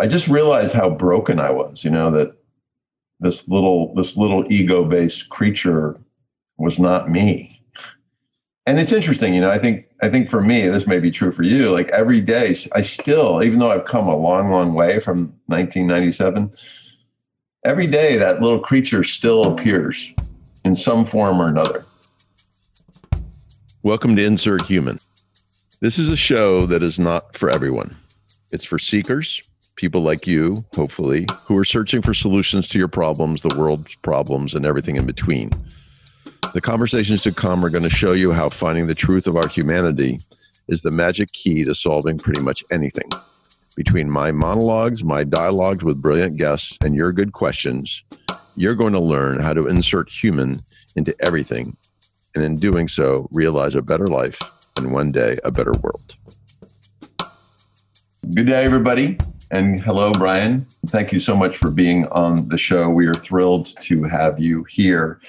[0.00, 2.36] I just realized how broken I was, you know, that
[3.18, 5.98] this little this little ego-based creature
[6.56, 7.60] was not me.
[8.64, 11.32] And it's interesting, you know, I think I think for me, this may be true
[11.32, 15.00] for you, like every day I still, even though I've come a long, long way
[15.00, 16.52] from 1997,
[17.64, 20.12] every day that little creature still appears
[20.64, 21.84] in some form or another.
[23.82, 25.00] Welcome to Insert Human.
[25.80, 27.90] This is a show that is not for everyone.
[28.52, 29.42] It's for seekers,
[29.78, 34.54] people like you, hopefully, who are searching for solutions to your problems, the world's problems,
[34.54, 35.50] and everything in between.
[36.52, 39.46] The conversations to come are going to show you how finding the truth of our
[39.46, 40.18] humanity
[40.66, 43.08] is the magic key to solving pretty much anything.
[43.76, 48.02] Between my monologues, my dialogues with brilliant guests, and your good questions,
[48.56, 50.60] you're going to learn how to insert human
[50.96, 51.76] into everything,
[52.34, 54.40] and in doing so, realize a better life
[54.76, 56.16] and one day a better world.
[58.34, 59.16] Good day, everybody.
[59.50, 60.66] And hello, Bryan.
[60.88, 62.90] Thank you so much for being on the show.
[62.90, 65.20] We are thrilled to have you here.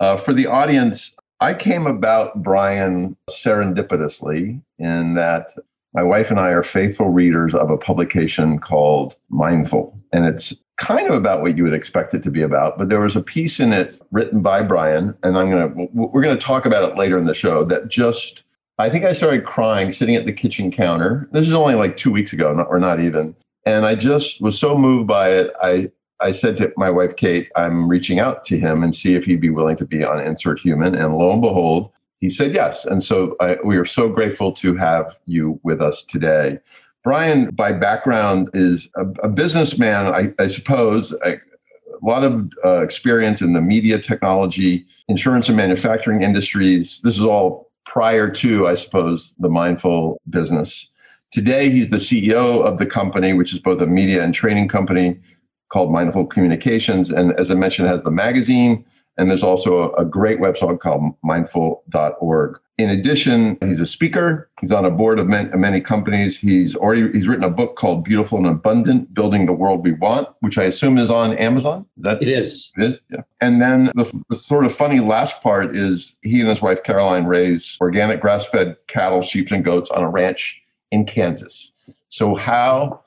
[0.00, 5.50] Uh, for the audience, I came about Bryan serendipitously in that
[5.94, 9.96] my wife and I are faithful readers of a publication called Mindful.
[10.12, 12.78] And it's kind of about what you would expect it to be about.
[12.78, 16.36] But there was a piece in it written by Bryan, and I'm to, we're going
[16.36, 18.42] to talk about it later in the show that just,
[18.78, 21.28] I think I started crying sitting at the kitchen counter.
[21.32, 23.36] This is only like two weeks ago, or not even.
[23.68, 25.52] And I just was so moved by it.
[25.62, 29.26] I, I said to my wife, Kate, I'm reaching out to him and see if
[29.26, 30.94] he'd be willing to be on Insert Human.
[30.94, 32.86] And lo and behold, he said yes.
[32.86, 36.60] And so I, we are so grateful to have you with us today.
[37.04, 42.80] Bryan, by background, is a, a businessman, I, I suppose, a, a lot of uh,
[42.80, 47.02] experience in the media technology, insurance, and manufacturing industries.
[47.02, 50.88] This is all prior to, I suppose, the mindful business.
[51.30, 55.20] Today, he's the CEO of the company, which is both a media and training company
[55.70, 57.10] called Mindful Communications.
[57.10, 58.84] And as I mentioned, has the magazine.
[59.18, 62.60] And there's also a, great website called mindful.org.
[62.78, 64.48] In addition, he's a speaker.
[64.60, 66.38] He's on a board of many, many, companies.
[66.38, 70.28] He's already he's written a book called Beautiful and Abundant: Building the World We Want,
[70.38, 71.84] which I assume is on Amazon.
[71.96, 72.70] Is that it is.
[72.76, 73.02] It is.
[73.10, 73.22] Yeah.
[73.40, 77.24] And then the, the sort of funny last part is he and his wife Caroline
[77.24, 81.72] raise organic grass-fed cattle, sheep, and goats on a ranch in Kansas.
[82.08, 83.02] So how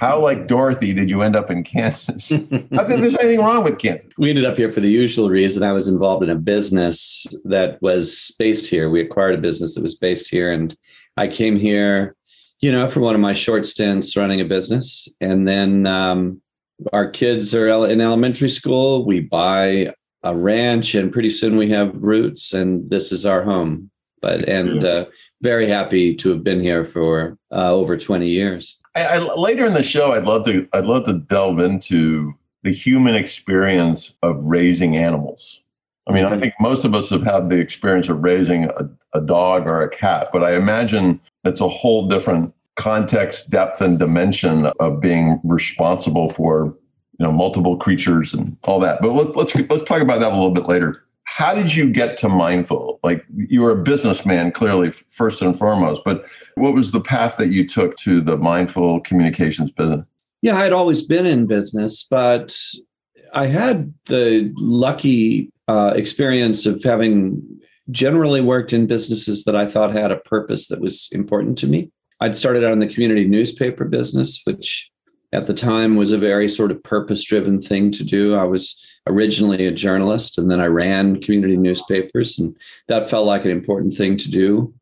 [0.00, 2.32] how like Dorothy did you end up in Kansas?
[2.32, 4.10] I think there's anything wrong with Kansas.
[4.18, 5.62] We ended up here for the usual reason.
[5.62, 8.90] I was involved in a business that was based here.
[8.90, 10.76] We acquired a business that was based here, and
[11.16, 12.16] I came here,
[12.60, 16.40] you know, for one of my short stints running a business, and then um,
[16.92, 19.06] our kids are in elementary school.
[19.06, 23.90] We buy a ranch, and pretty soon we have roots, and this is our home.
[24.20, 25.06] But and uh,
[25.42, 28.78] very happy to have been here for uh, over 20 years.
[28.94, 32.72] I, I, later in the show, I'd love to I'd love to delve into the
[32.72, 35.62] human experience of raising animals.
[36.08, 36.40] I mean, I mm-hmm.
[36.40, 39.90] think most of us have had the experience of raising a, a dog or a
[39.90, 46.30] cat, but I imagine it's a whole different context, depth, and dimension of being responsible
[46.30, 46.74] for
[47.18, 49.02] you know multiple creatures and all that.
[49.02, 52.16] But let, let's let's talk about that a little bit later how did you get
[52.18, 52.98] to mindful?
[53.02, 57.52] Like you were a businessman clearly first and foremost but what was the path that
[57.52, 60.06] you took to the mindful communications business?
[60.42, 62.56] Yeah i'd always been in business but
[63.34, 67.42] i had the lucky uh, experience of having
[67.90, 71.90] generally worked in businesses that i thought had a purpose that was important to me.
[72.20, 74.90] I'd started out in the community newspaper business which
[75.32, 78.80] at the time was a very sort of purpose driven thing to do i was
[79.06, 82.56] originally a journalist and then I ran community newspapers, and
[82.88, 84.74] that felt like an important thing to do.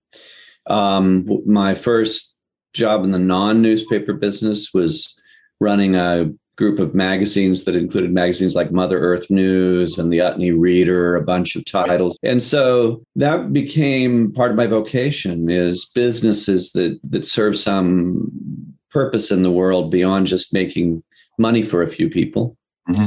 [0.66, 2.34] Um, my first
[2.72, 5.20] job in the non newspaper business was
[5.60, 10.52] running a group of magazines that included magazines like Mother Earth News and the Utne
[10.56, 12.16] Reader, a bunch of titles.
[12.22, 18.30] And so that became part of my vocation is businesses that that serve some
[18.94, 21.02] purpose in the world beyond just making
[21.38, 22.56] money for a few people.
[22.88, 23.06] Mm-hmm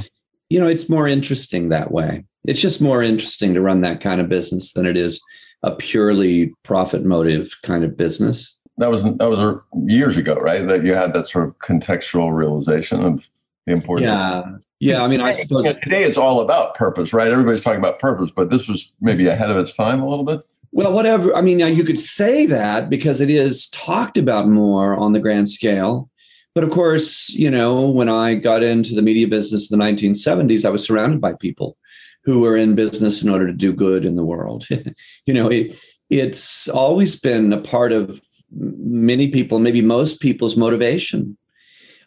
[0.50, 2.24] you know, it's more interesting that way.
[2.46, 5.22] It's just more interesting to run that kind of business than it is
[5.64, 8.56] a purely profit motive kind of business.
[8.78, 10.66] That was that was years ago, right?
[10.68, 13.28] That you had that sort of contextual realization of
[13.66, 14.10] the importance.
[14.10, 14.44] Yeah,
[14.80, 15.04] yeah.
[15.04, 17.30] I mean, today, I suppose today it's all about purpose, right?
[17.30, 20.42] Everybody's talking about purpose, but this was maybe ahead of its time a little bit.
[20.78, 21.36] Well, whatever.
[21.36, 25.20] I mean, now you could say that because it is talked about more on the
[25.20, 26.08] grand scale.
[26.54, 30.66] But of course, you know, when I got into the media business in the 1970s,
[30.66, 31.78] I was surrounded by people
[32.26, 34.68] who were in business in order to do good in the world.
[35.26, 35.76] you know, it,
[36.12, 38.22] it's always been a part of
[38.52, 41.40] many people, maybe most people's motivation.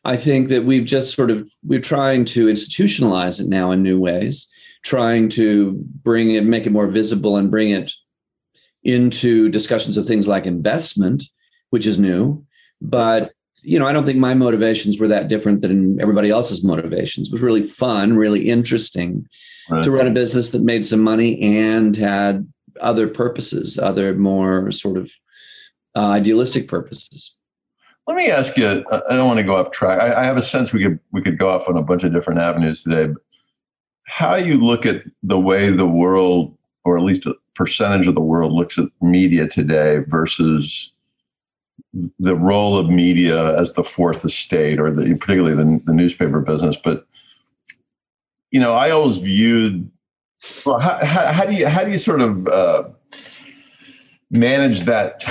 [0.04, 3.98] I think that we've just sort of we're trying to institutionalize it now in new
[3.98, 4.48] ways,
[4.84, 5.72] trying to
[6.04, 7.90] bring it, make it more visible, and bring it
[8.82, 11.24] into discussions of things like investment,
[11.70, 12.44] which is new.
[12.80, 13.32] But
[13.62, 17.28] you know, I don't think my motivations were that different than everybody else's motivations.
[17.28, 19.26] It was really fun, really interesting
[19.68, 19.82] right.
[19.82, 22.50] to run a business that made some money and had
[22.80, 25.10] other purposes, other more sort of
[25.94, 27.36] uh, idealistic purposes.
[28.06, 28.66] Let me ask you.
[28.66, 30.00] I don't want to go off track.
[30.00, 32.12] I, I, have a sense we could we could go off on a bunch of
[32.12, 33.12] different avenues today.
[34.06, 37.26] how you look at the way the world, or at least
[37.60, 40.92] percentage of the world, looks at media today versus
[42.18, 46.78] the role of media as the fourth estate, or the, particularly the, the newspaper business.
[46.82, 47.06] But
[48.50, 49.90] you know, I always viewed.
[50.64, 52.84] Well, how, how, how do you how do you sort of uh,
[54.30, 55.22] manage that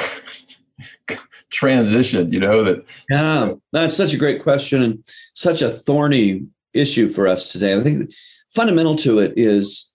[1.49, 2.31] transition?
[2.31, 2.85] You know that.
[3.09, 5.03] Yeah, that's such a great question and
[5.33, 6.45] such a thorny
[6.75, 7.75] issue for us today.
[7.75, 8.11] I think
[8.53, 9.91] fundamental to it is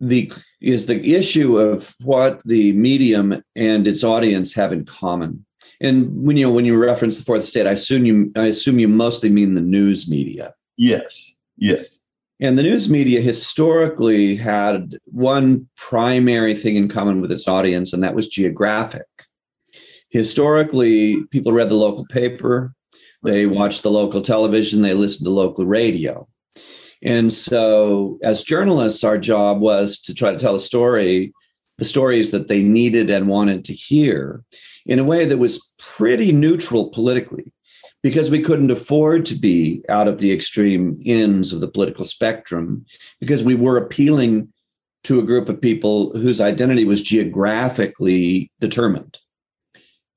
[0.00, 5.44] the is the issue of what the medium and its audience have in common.
[5.80, 8.78] And when you know when you reference the fourth estate, I assume you I assume
[8.78, 10.54] you mostly mean the news media.
[10.76, 11.32] Yes.
[11.56, 12.00] Yes.
[12.40, 18.02] And the news media historically had one primary thing in common with its audience, and
[18.02, 19.06] that was geographic.
[20.10, 22.72] Historically, people read the local paper,
[23.24, 26.28] they watched the local television, they listened to local radio.
[27.02, 31.32] And so, as journalists, our job was to try to tell a story,
[31.78, 34.42] the stories that they needed and wanted to hear
[34.84, 37.52] in a way that was pretty neutral politically,
[38.02, 42.84] because we couldn't afford to be out of the extreme ends of the political spectrum,
[43.20, 44.52] because we were appealing
[45.04, 49.18] to a group of people whose identity was geographically determined.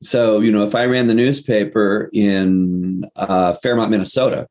[0.02, 4.48] So, you know, if I ran the newspaper in uh, Fairmont, Minnesota,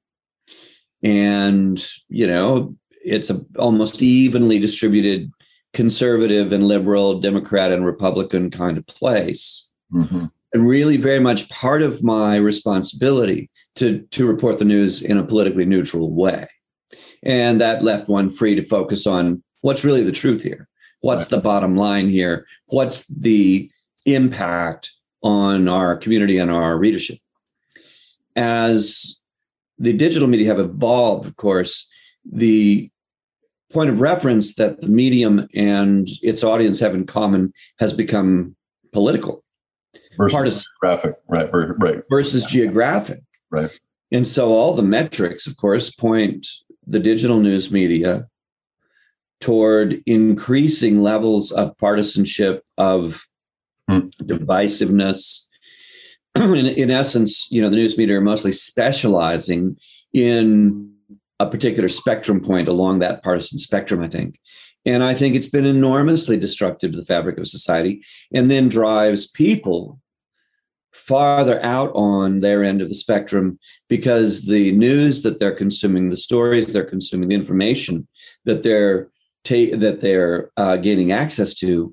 [1.03, 2.75] and you know
[3.05, 5.31] it's a almost evenly distributed
[5.73, 9.69] conservative and liberal democrat and republican kind of place.
[9.93, 10.27] Mm-hmm.
[10.53, 15.25] and really very much part of my responsibility to to report the news in a
[15.25, 16.49] politically neutral way.
[17.23, 20.69] And that left one free to focus on what's really the truth here.
[21.01, 21.39] What's right.
[21.39, 22.47] the bottom line here?
[22.67, 23.71] What's the
[24.07, 24.93] impact
[25.23, 27.19] on our community and our readership?
[28.37, 29.20] As
[29.81, 31.89] the digital media have evolved, of course,
[32.31, 32.91] the
[33.73, 38.55] point of reference that the medium and its audience have in common has become
[38.93, 39.43] political
[40.19, 40.63] versus partisan.
[40.83, 41.51] geographic, right?
[41.53, 42.03] Right.
[42.11, 43.71] Versus geographic, right?
[44.13, 46.47] And so all the metrics, of course, point
[46.87, 48.27] the digital news media
[49.41, 53.25] toward increasing levels of partisanship, of
[53.89, 54.09] hmm.
[54.23, 55.47] divisiveness,
[56.37, 59.77] in, in essence, you know, the news media are mostly specializing
[60.13, 60.93] in
[61.41, 64.39] a particular spectrum point along that partisan spectrum, I think.
[64.87, 69.27] And I think it's been enormously destructive to the fabric of society and then drives
[69.27, 70.01] people
[70.93, 76.17] farther out on their end of the spectrum because the news that they're consuming, the
[76.17, 78.07] stories they're consuming, the information
[78.45, 79.11] that they're
[79.45, 81.93] ta- that they're uh, gaining access to,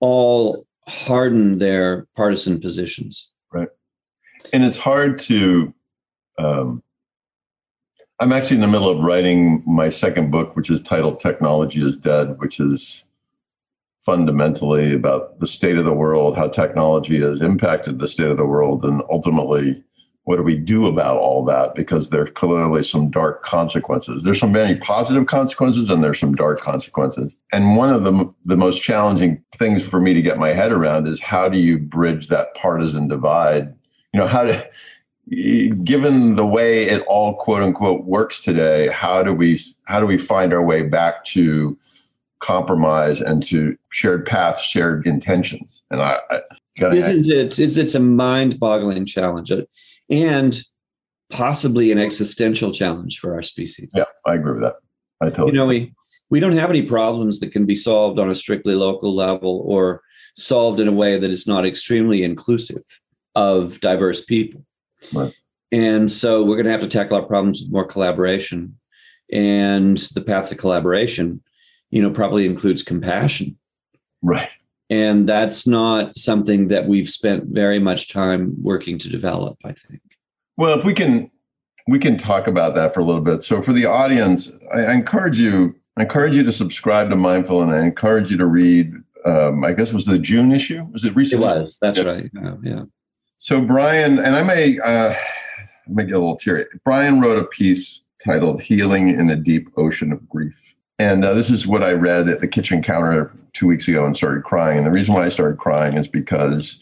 [0.00, 3.28] all harden their partisan positions
[4.52, 5.72] and it's hard to
[6.38, 6.82] um,
[8.20, 11.96] i'm actually in the middle of writing my second book which is titled technology is
[11.96, 13.04] dead which is
[14.04, 18.46] fundamentally about the state of the world how technology has impacted the state of the
[18.46, 19.82] world and ultimately
[20.24, 21.74] what do we do about all that?
[21.74, 24.22] Because there's clearly some dark consequences.
[24.22, 27.32] There's some very positive consequences and there's some dark consequences.
[27.52, 31.08] And one of the, the most challenging things for me to get my head around
[31.08, 33.74] is how do you bridge that partisan divide
[34.12, 34.70] you know how to
[35.84, 40.18] given the way it all quote unquote works today how do we how do we
[40.18, 41.78] find our way back to
[42.40, 45.82] compromise and to shared paths shared intentions?
[45.90, 46.40] And i, I
[46.94, 49.62] isn't it it's, it's a mind-boggling challenge uh,
[50.10, 50.60] and
[51.30, 53.92] possibly an existential challenge for our species.
[53.96, 54.76] Yeah i agree with that.
[55.20, 55.94] I totally you know we
[56.30, 60.02] we don't have any problems that can be solved on a strictly local level or
[60.34, 62.82] solved in a way that is not extremely inclusive
[63.34, 64.64] of diverse people.
[65.12, 65.34] Right.
[65.70, 68.78] And so we're going to have to tackle our problems with more collaboration.
[69.32, 71.42] And the path to collaboration,
[71.90, 73.58] you know, probably includes compassion.
[74.20, 74.50] Right.
[74.90, 80.02] And that's not something that we've spent very much time working to develop, I think.
[80.58, 81.30] Well, if we can
[81.88, 83.42] we can talk about that for a little bit.
[83.42, 87.62] So for the audience, I, I encourage you I encourage you to subscribe to Mindful
[87.62, 88.92] and I encourage you to read
[89.24, 90.84] um, I guess it was the June issue.
[90.92, 91.42] Was it recent?
[91.42, 91.78] It was.
[91.80, 92.04] That's yeah.
[92.04, 92.30] right.
[92.62, 92.82] yeah.
[93.42, 95.16] So Bryan, and I may, uh,
[95.88, 96.64] make it a little teary.
[96.84, 101.50] Bryan wrote a piece titled "Healing in a Deep Ocean of Grief," and uh, this
[101.50, 104.78] is what I read at the kitchen counter two weeks ago and started crying.
[104.78, 106.78] And the reason why I started crying is because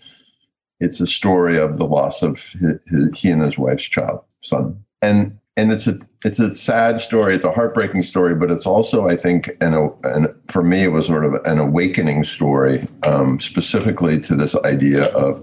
[0.80, 4.84] it's a story of the loss of his, his, he and his wife's child, son,
[5.00, 7.34] and and it's a it's a sad story.
[7.34, 9.74] It's a heartbreaking story, but it's also, I think, and
[10.04, 15.06] an for me, it was sort of an awakening story, um, specifically to this idea
[15.14, 15.42] of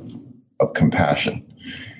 [0.60, 1.46] of compassion.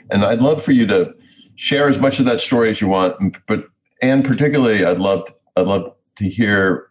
[0.10, 1.14] And I'd love for you to
[1.56, 3.66] share as much of that story as you want, but
[4.02, 6.90] and particularly, I'd love to, I'd love to hear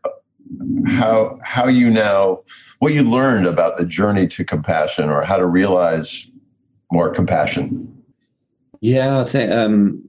[0.87, 2.41] how how you now
[2.79, 6.31] what you learned about the journey to compassion or how to realize
[6.93, 7.93] more compassion.
[8.81, 10.03] Yeah, th- um,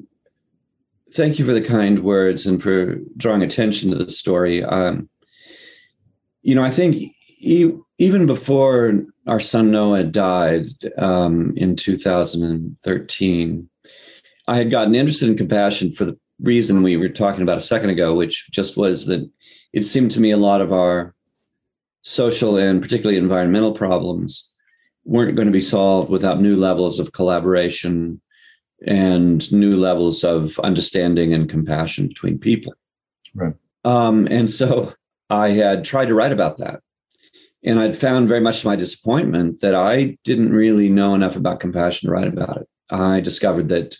[1.13, 4.63] thank you for the kind words and for drawing attention to the story.
[4.63, 5.09] Um,
[6.41, 13.69] you know, I think e- even before our son Noah died um, in 2013,
[14.47, 17.89] I had gotten interested in compassion for the reason we were talking about a second
[17.89, 19.29] ago, which just was that
[19.73, 21.15] it seemed to me a lot of our
[22.03, 24.49] social and particularly environmental problems
[25.03, 28.21] weren't going to be solved without new levels of collaboration
[28.85, 32.73] and new levels of understanding and compassion between people.
[33.33, 33.53] Right.
[33.83, 34.93] Um, and so
[35.29, 36.81] I had tried to write about that.
[37.63, 41.59] And I'd found very much to my disappointment that I didn't really know enough about
[41.59, 42.67] compassion to write about it.
[42.89, 43.95] I discovered that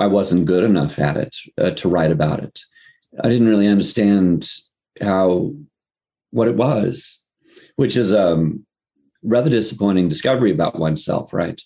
[0.00, 2.60] I wasn't good enough at it uh, to write about it.
[3.22, 4.48] I didn't really understand
[5.00, 5.52] how
[6.30, 7.22] what it was,
[7.76, 8.66] which is a um,
[9.22, 11.60] rather disappointing discovery about oneself, right?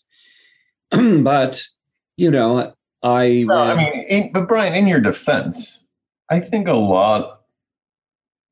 [0.91, 1.63] but
[2.17, 3.45] you know, I.
[3.47, 5.85] No, I mean, in, but Bryan, in your defense,
[6.31, 7.40] I think a lot,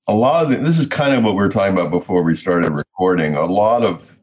[0.09, 2.35] a lot of the, this is kind of what we were talking about before we
[2.35, 3.37] started recording.
[3.37, 4.17] A lot of,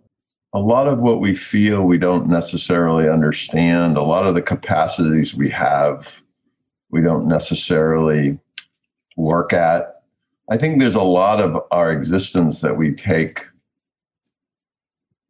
[0.52, 3.96] a lot of what we feel we don't necessarily understand.
[3.96, 6.22] A lot of the capacities we have,
[6.90, 8.40] we don't necessarily
[9.16, 10.02] work at.
[10.50, 13.46] I think there's a lot of our existence that we take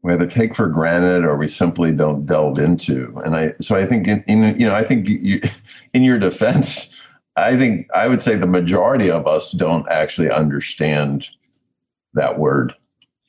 [0.06, 3.20] we either take for granted or we simply don't delve into.
[3.26, 5.42] And I, so I think in, in you know, I think you,
[5.96, 6.92] in your defense,
[7.38, 11.28] I think I would say the majority of us don't actually understand
[12.14, 12.74] that word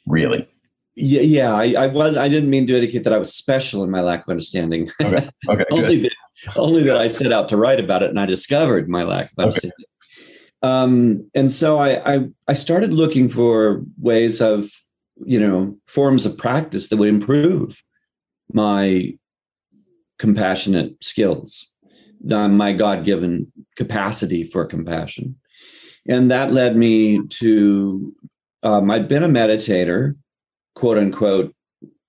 [0.07, 0.49] really.
[0.95, 1.53] Yeah, yeah.
[1.53, 2.17] I, I was.
[2.17, 4.91] I didn't mean to indicate that I was special in my lack of understanding.
[5.03, 5.29] Okay.
[5.49, 5.65] Okay.
[5.71, 6.13] only that,
[6.57, 9.45] only that I set out to write about it, and I discovered my lack of
[9.45, 9.73] understanding.
[9.79, 9.87] Okay.
[10.63, 14.71] Um, and so I, I I started looking for ways of
[15.17, 17.83] you know forms of practice that would improve
[18.53, 19.13] my
[20.19, 21.71] compassionate skills
[22.25, 25.37] my god-given capacity for compassion.
[26.09, 28.15] And that led me to
[28.63, 30.17] um, i'd been a meditator
[30.75, 31.55] quote unquote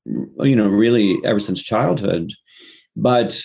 [0.05, 2.31] you know really ever since childhood
[2.95, 3.39] but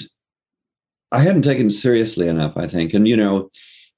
[1.10, 2.94] i hadn't taken seriously enough i think.
[2.94, 3.50] And you know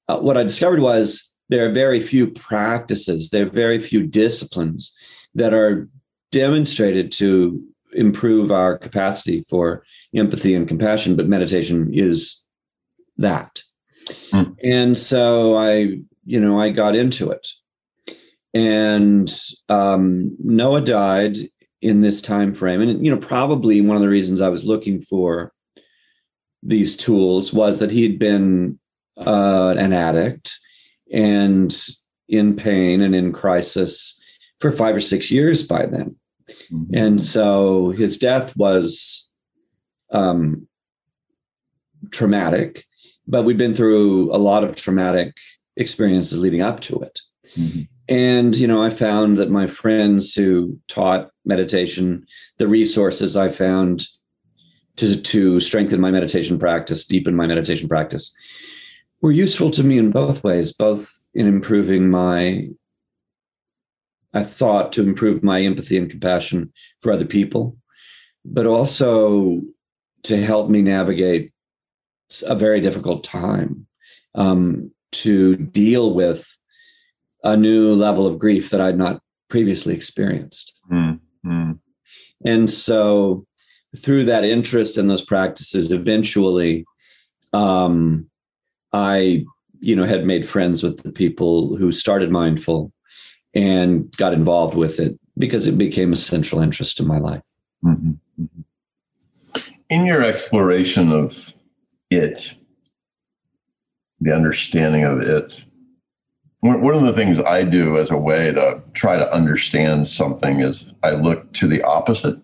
[0.07, 4.93] uh, what i discovered was there are very few practices there are very few disciplines
[5.35, 5.87] that are
[6.31, 12.44] demonstrated to improve our capacity for empathy and compassion, but meditation is
[13.17, 13.61] that.
[14.31, 14.55] Mm.
[14.63, 17.47] And so I, you know, I got into it.
[18.53, 19.33] And
[19.69, 21.37] um, Noah died
[21.81, 22.81] in this time frame.
[22.81, 25.53] And, you know, probably one of the reasons I was looking for
[26.63, 28.79] these tools was that he'd been
[29.17, 30.51] uh, an addict
[31.11, 31.75] and
[32.27, 34.19] in pain and in crisis
[34.59, 36.15] for five or six years by then.
[36.71, 36.95] Mm-hmm.
[36.95, 39.29] And so his death was
[40.11, 40.67] um,
[42.11, 42.85] traumatic,
[43.27, 45.35] but we'd been through a lot of traumatic
[45.77, 47.19] experiences leading up to it.
[47.57, 47.81] Mm-hmm.
[48.07, 52.25] And, you know, I found that my friends who taught meditation,
[52.57, 54.05] the resources I found
[54.97, 58.33] to, to strengthen my meditation practice, deepen my meditation practice,
[59.21, 62.69] were useful to me in both ways, both in improving my
[64.35, 67.77] I thought to improve my empathy and compassion for other people,
[68.43, 69.61] but also
[70.23, 71.53] to help me navigate
[72.47, 73.87] a very difficult time,
[74.33, 76.57] um, to deal with
[77.43, 80.73] a new level of grief that I'd not previously experienced.
[80.91, 81.71] Mm-hmm.
[82.45, 83.45] And so,
[83.97, 86.85] through that interest in those practices, eventually,
[87.53, 88.29] um,
[88.91, 89.45] I,
[89.79, 92.91] you know, had made friends with the people who started mindful
[93.53, 97.43] and got involved with it because it became a central interest in my life.
[97.83, 98.11] Mm-hmm.
[98.41, 98.61] mm-hmm.
[99.87, 101.53] In your exploration of
[102.09, 102.55] it,
[104.19, 105.63] the understanding of it,
[106.61, 110.87] one of the things I do as a way to try to understand something is
[111.03, 112.39] I look to the opposite.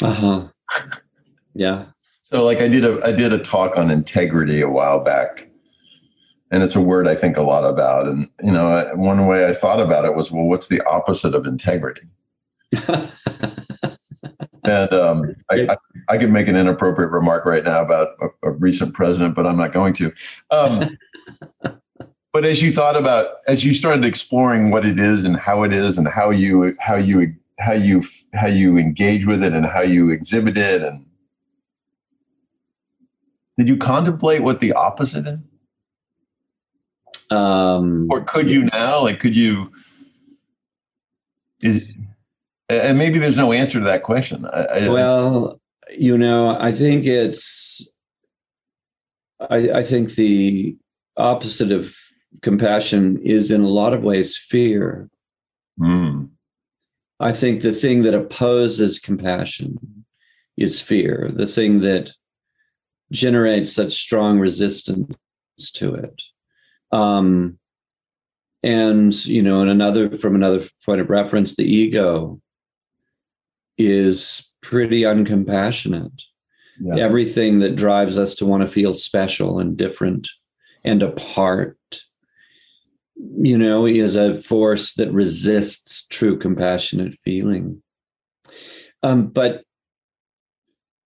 [0.00, 0.48] Uh huh.
[1.54, 1.86] Yeah.
[2.30, 5.50] So, like, I did a I did a talk on integrity a while back,
[6.52, 8.06] and it's a word I think a lot about.
[8.06, 11.46] And you know, one way I thought about it was, well, what's the opposite of
[11.46, 12.02] integrity?
[14.68, 15.76] and um, I, I,
[16.08, 19.56] I, could make an inappropriate remark right now about a, a recent president, but I'm
[19.56, 20.12] not going to.
[20.50, 20.98] Um,
[22.32, 25.72] but as you thought about, as you started exploring what it is and how it
[25.72, 28.02] is, and how you how you how you
[28.34, 31.06] how you engage with it and how you exhibit it, and
[33.58, 35.38] did you contemplate what the opposite is?
[37.30, 39.02] Um, or could you now?
[39.02, 39.72] Like, could you?
[41.60, 41.82] Is,
[42.68, 44.46] and maybe there's no answer to that question.
[44.46, 45.60] I, well,
[45.96, 47.90] you know, I think it's.
[49.40, 50.76] I, I think the
[51.16, 51.94] opposite of
[52.42, 55.08] compassion is, in a lot of ways, fear.
[55.80, 56.30] Mm.
[57.20, 60.04] I think the thing that opposes compassion
[60.56, 61.30] is fear.
[61.32, 62.12] The thing that
[63.12, 65.16] generates such strong resistance
[65.74, 66.22] to it.
[66.92, 67.58] Um,
[68.62, 72.40] and you know, in another from another point of reference, the ego
[73.78, 76.22] is pretty uncompassionate.
[76.80, 76.96] Yeah.
[76.96, 80.28] Everything that drives us to want to feel special and different
[80.84, 81.76] and apart,
[83.16, 87.82] you know, is a force that resists true compassionate feeling.
[89.02, 89.64] Um, but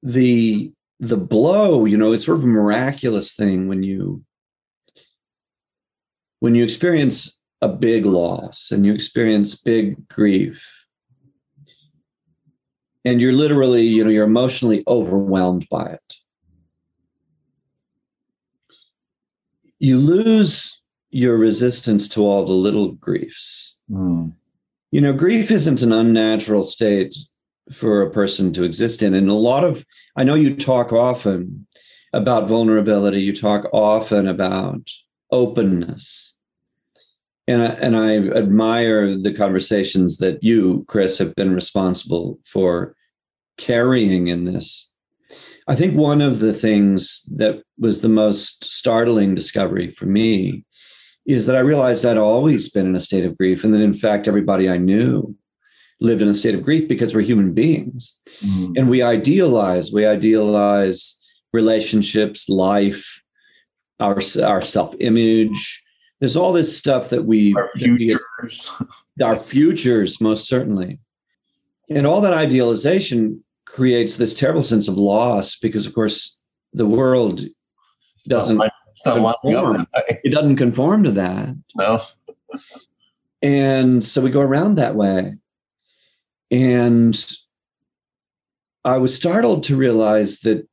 [0.02, 4.22] the the blow, you know, it's sort of a miraculous thing when you
[6.40, 10.81] when you experience a big loss and you experience big grief
[13.04, 16.14] and you're literally you know you're emotionally overwhelmed by it.
[19.78, 20.80] You lose
[21.10, 23.76] your resistance to all the little griefs.
[23.90, 24.32] Mm.
[24.90, 27.14] you know grief isn't an unnatural state
[27.72, 29.14] for a person to exist in.
[29.14, 29.84] And a lot of
[30.16, 31.66] i know you talk often
[32.12, 33.20] about vulnerability.
[33.20, 34.88] You talk often about
[35.30, 36.34] openness.
[37.48, 42.94] And I, and I admire the conversations that you, Chris, have been responsible for
[43.58, 44.90] carrying in this.
[45.68, 50.64] I think one of the things that was the most startling discovery for me
[51.24, 53.94] is that I realized I'd always been in a state of grief, and that in
[53.94, 55.36] fact, everybody I knew
[56.00, 58.76] lived in a state of grief because we're human beings, mm.
[58.76, 61.16] and we idealize, we idealize
[61.52, 63.22] relationships, life,
[64.00, 65.82] our our self image,
[66.18, 68.72] there's all this stuff that we our futures,
[69.18, 70.98] we, our futures most certainly,
[71.96, 76.38] and all that idealization creates this terrible sense of loss because, of course,
[76.72, 77.44] the world
[78.26, 78.60] doesn't.
[79.42, 79.86] conform.
[80.24, 81.56] It doesn't conform to that.
[81.76, 82.02] No.
[83.40, 85.34] and so we go around that way,
[86.50, 87.18] and
[88.84, 90.68] I was startled to realize that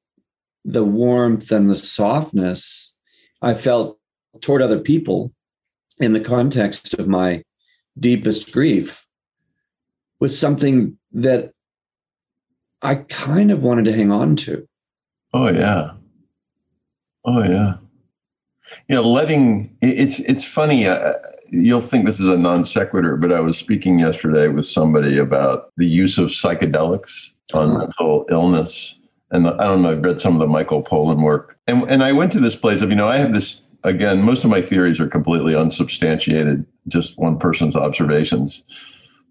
[0.66, 2.94] the warmth and the softness
[3.42, 3.98] I felt
[4.42, 5.34] toward other people
[6.00, 7.44] in the context of my
[7.98, 9.06] deepest grief
[10.20, 11.52] was something that
[12.82, 14.68] I kind of wanted to hang on to.
[15.34, 15.92] Oh yeah.
[17.26, 17.76] Oh yeah.
[18.88, 20.88] You know, letting it's it's funny.
[20.88, 21.14] Uh,
[21.50, 25.72] you'll think this is a non sequitur, but I was speaking yesterday with somebody about
[25.78, 27.78] the use of psychedelics on uh-huh.
[27.80, 28.96] mental illness,
[29.32, 29.92] and the, I don't know.
[29.92, 32.82] I've read some of the Michael Pollan work, and and I went to this place
[32.82, 37.18] of you know I have this again, most of my theories are completely unsubstantiated, just
[37.18, 38.64] one person's observations.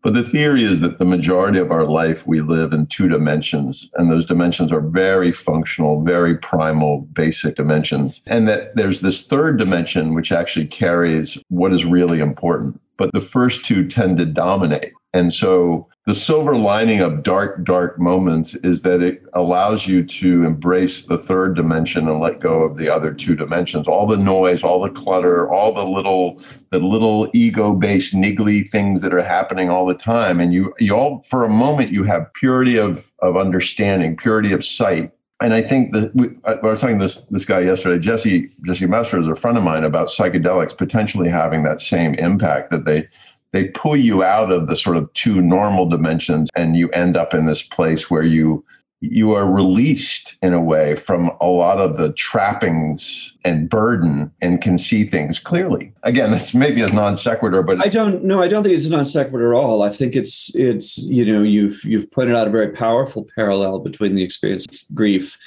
[0.03, 3.89] But the theory is that the majority of our life we live in two dimensions,
[3.95, 8.23] and those dimensions are very functional, very primal, basic dimensions.
[8.27, 12.81] And that there's this third dimension which actually carries what is really important.
[12.97, 14.93] But the first two tend to dominate.
[15.13, 20.43] And so the silver lining of dark, dark moments is that it allows you to
[20.43, 23.87] embrace the third dimension and let go of the other two dimensions.
[23.87, 29.13] All the noise, all the clutter, all the little, the little ego-based niggly things that
[29.13, 30.41] are happening all the time.
[30.41, 34.65] And you, you all, for a moment, you have purity of of understanding, purity of
[34.65, 35.13] sight.
[35.43, 38.87] And I think that we, I, was talking to this this guy yesterday, Jesse Jesse
[38.87, 43.09] Messer, is a friend of mine, about psychedelics potentially having that same impact that they
[43.53, 47.35] they pull you out of the sort of two normal dimensions and you end up
[47.35, 48.65] in this place where you
[49.01, 54.61] you are released in a way from a lot of the trappings and burden and
[54.61, 55.93] can see things clearly.
[56.03, 58.43] Again, that's maybe a non sequitur, but I don't know.
[58.43, 59.83] I don't think it's a non sequitur at all.
[59.83, 64.15] I think it's it's you know you've you've pointed out a very powerful parallel between
[64.15, 65.39] the experience of grief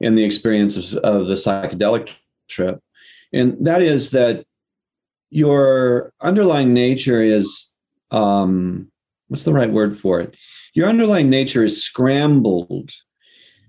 [0.00, 2.10] and the experience of, of the psychedelic
[2.48, 2.80] trip,
[3.32, 4.44] and that is that
[5.30, 7.72] your underlying nature is
[8.10, 8.90] um,
[9.28, 10.36] what's the right word for it?
[10.74, 12.90] Your underlying nature is scrambled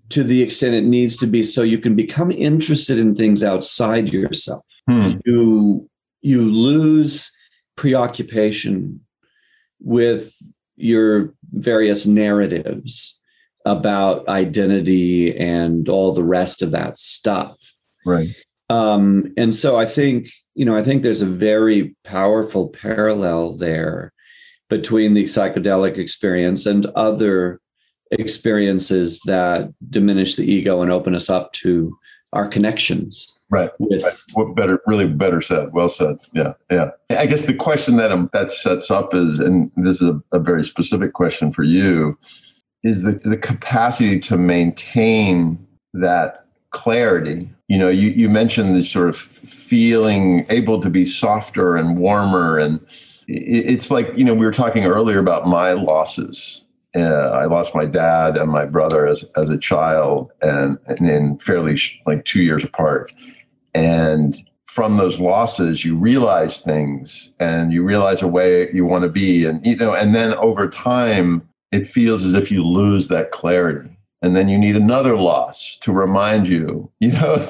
[0.09, 4.11] to the extent it needs to be so you can become interested in things outside
[4.11, 4.65] yourself.
[4.89, 5.13] Hmm.
[5.25, 5.89] You
[6.21, 7.31] you lose
[7.75, 8.99] preoccupation
[9.79, 10.35] with
[10.75, 13.19] your various narratives
[13.65, 17.57] about identity and all the rest of that stuff.
[18.05, 18.29] Right.
[18.69, 24.13] Um, and so I think, you know, I think there's a very powerful parallel there
[24.69, 27.59] between the psychedelic experience and other
[28.11, 31.97] experiences that diminish the ego and open us up to
[32.33, 33.37] our connections.
[33.49, 33.69] Right.
[33.79, 34.13] With right.
[34.33, 35.73] What better, really better said.
[35.73, 36.17] Well said.
[36.33, 36.53] Yeah.
[36.69, 36.91] Yeah.
[37.09, 40.39] I guess the question that um, that sets up is, and this is a, a
[40.39, 42.17] very specific question for you,
[42.83, 47.49] is the, the capacity to maintain that clarity.
[47.67, 52.57] You know, you, you mentioned this sort of feeling able to be softer and warmer.
[52.57, 52.79] And
[53.27, 56.65] it's like, you know, we were talking earlier about my losses.
[56.95, 61.37] Uh, I lost my dad and my brother as, as a child and, and in
[61.37, 63.13] fairly sh- like two years apart.
[63.73, 69.09] And from those losses, you realize things and you realize a way you want to
[69.09, 69.45] be.
[69.45, 73.97] And, you know, and then over time, it feels as if you lose that clarity
[74.21, 77.47] and then you need another loss to remind you you know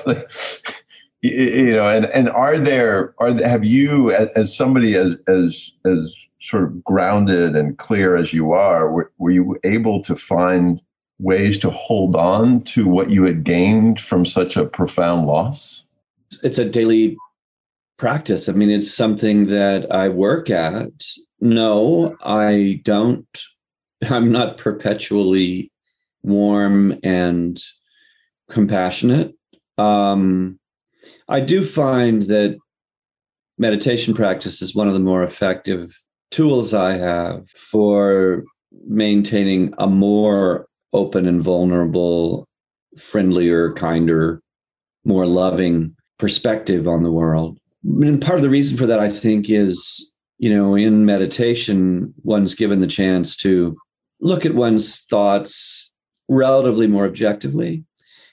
[1.22, 6.64] you know and and are there are have you as somebody as as as sort
[6.64, 10.82] of grounded and clear as you are were, were you able to find
[11.20, 15.84] ways to hold on to what you had gained from such a profound loss?
[16.44, 17.16] It's a daily
[18.00, 18.50] practice.
[18.50, 20.92] I mean it's something that i work at.
[21.40, 23.28] No i don't
[24.10, 25.72] i'm not perpetually
[26.24, 27.62] warm and
[28.50, 29.34] compassionate.
[29.78, 30.60] Um,
[31.28, 32.58] I do find that
[33.58, 35.98] meditation practice is one of the more effective
[36.30, 38.44] tools I have for
[38.88, 42.48] maintaining a more open and vulnerable,
[42.98, 44.42] friendlier, kinder,
[45.06, 47.58] more loving perspective on the world.
[47.84, 52.54] And part of the reason for that, I think, is, you know, in meditation, one's
[52.54, 53.76] given the chance to
[54.20, 55.91] look at one's thoughts
[56.32, 57.84] relatively more objectively.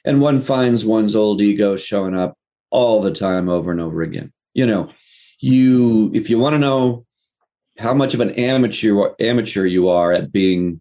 [0.04, 2.38] And one finds one's old ego showing up
[2.70, 4.32] all the time over and over again.
[4.54, 4.90] You know,
[5.40, 7.04] you if you want to know
[7.78, 10.80] how much of an amateur amateur you are at being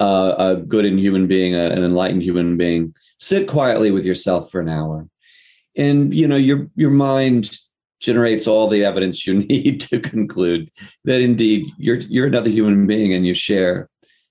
[0.00, 4.50] uh, a good and human being, a, an enlightened human being, sit quietly with yourself
[4.50, 5.08] for an hour,
[5.76, 7.56] and you know your your mind
[8.00, 10.70] generates all the evidence you need to conclude
[11.04, 13.88] that indeed you're you're another human being and you share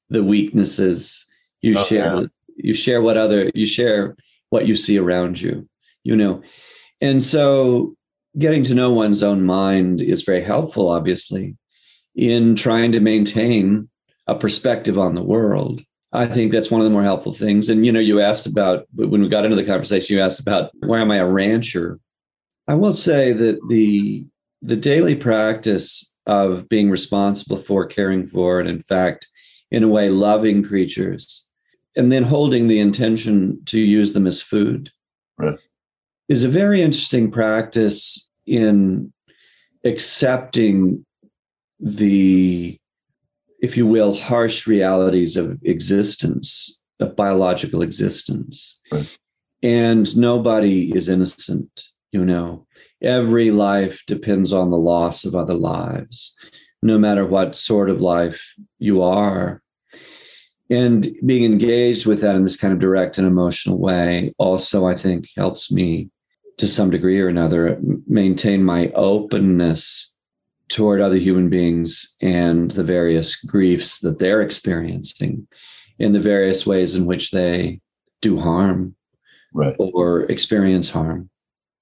[0.09, 1.26] the weaknesses
[1.61, 4.15] you oh, share you share what other you share
[4.49, 5.67] what you see around you
[6.07, 6.41] you know?
[7.01, 7.93] And so
[8.37, 11.57] getting to know one's own mind is very helpful obviously
[12.15, 13.89] in trying to maintain
[14.25, 15.81] a perspective on the world.
[16.13, 17.67] I think that's one of the more helpful things.
[17.67, 20.71] And you know you asked about when we got into the conversation you asked about
[20.79, 21.99] why am i a rancher?
[22.69, 24.25] I will say that the
[24.61, 29.27] the daily practice of being responsible for caring for and in fact
[29.71, 31.46] in a way loving creatures
[31.97, 34.91] and then holding the intention to use them as food
[35.37, 35.59] right.
[36.29, 39.11] is a very interesting practice in
[39.83, 41.03] accepting
[41.79, 42.79] the
[43.61, 49.09] if you will harsh realities of existence of biological existence right.
[49.63, 52.65] and nobody is innocent you know
[53.01, 56.35] every life depends on the loss of other lives
[56.81, 59.61] no matter what sort of life you are
[60.69, 64.95] and being engaged with that in this kind of direct and emotional way also i
[64.95, 66.09] think helps me
[66.57, 70.11] to some degree or another maintain my openness
[70.69, 75.47] toward other human beings and the various griefs that they're experiencing
[75.99, 77.79] in the various ways in which they
[78.21, 78.95] do harm
[79.53, 79.75] right.
[79.79, 81.29] or experience harm.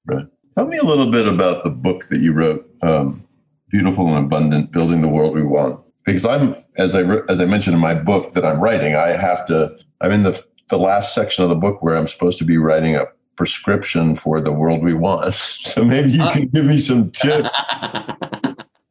[0.05, 0.25] Right.
[0.55, 3.23] Tell me a little bit about the book that you wrote um,
[3.69, 7.73] beautiful and abundant building the world we want because I'm as I as I mentioned
[7.73, 9.77] in my book that I'm writing, I have to.
[10.01, 12.95] I'm in the the last section of the book where I'm supposed to be writing
[12.95, 15.33] a prescription for the world we want.
[15.65, 17.49] So maybe you can give me some tips.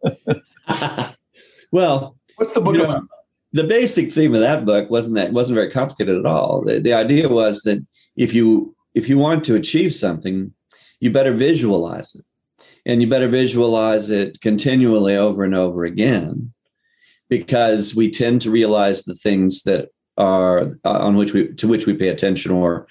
[1.72, 3.02] well, what's the book about?
[3.02, 3.08] Know,
[3.52, 6.62] the basic theme of that book wasn't that wasn't very complicated at all.
[6.62, 7.84] The, the idea was that
[8.16, 10.52] if you if you want to achieve something,
[11.00, 12.24] you better visualize it,
[12.84, 16.52] and you better visualize it continually over and over again
[17.28, 21.86] because we tend to realize the things that are uh, on which we to which
[21.86, 22.86] we pay attention or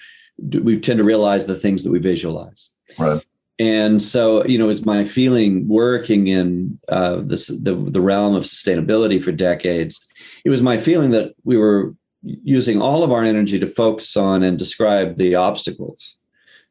[0.62, 3.24] we tend to realize the things that we visualize right
[3.58, 8.44] and so you know is my feeling working in uh, this the, the realm of
[8.44, 10.06] sustainability for decades
[10.44, 14.42] it was my feeling that we were using all of our energy to focus on
[14.42, 16.16] and describe the obstacles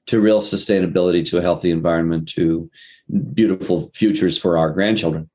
[0.08, 2.70] to real sustainability, to a healthy environment, to
[3.34, 5.30] beautiful futures for our grandchildren.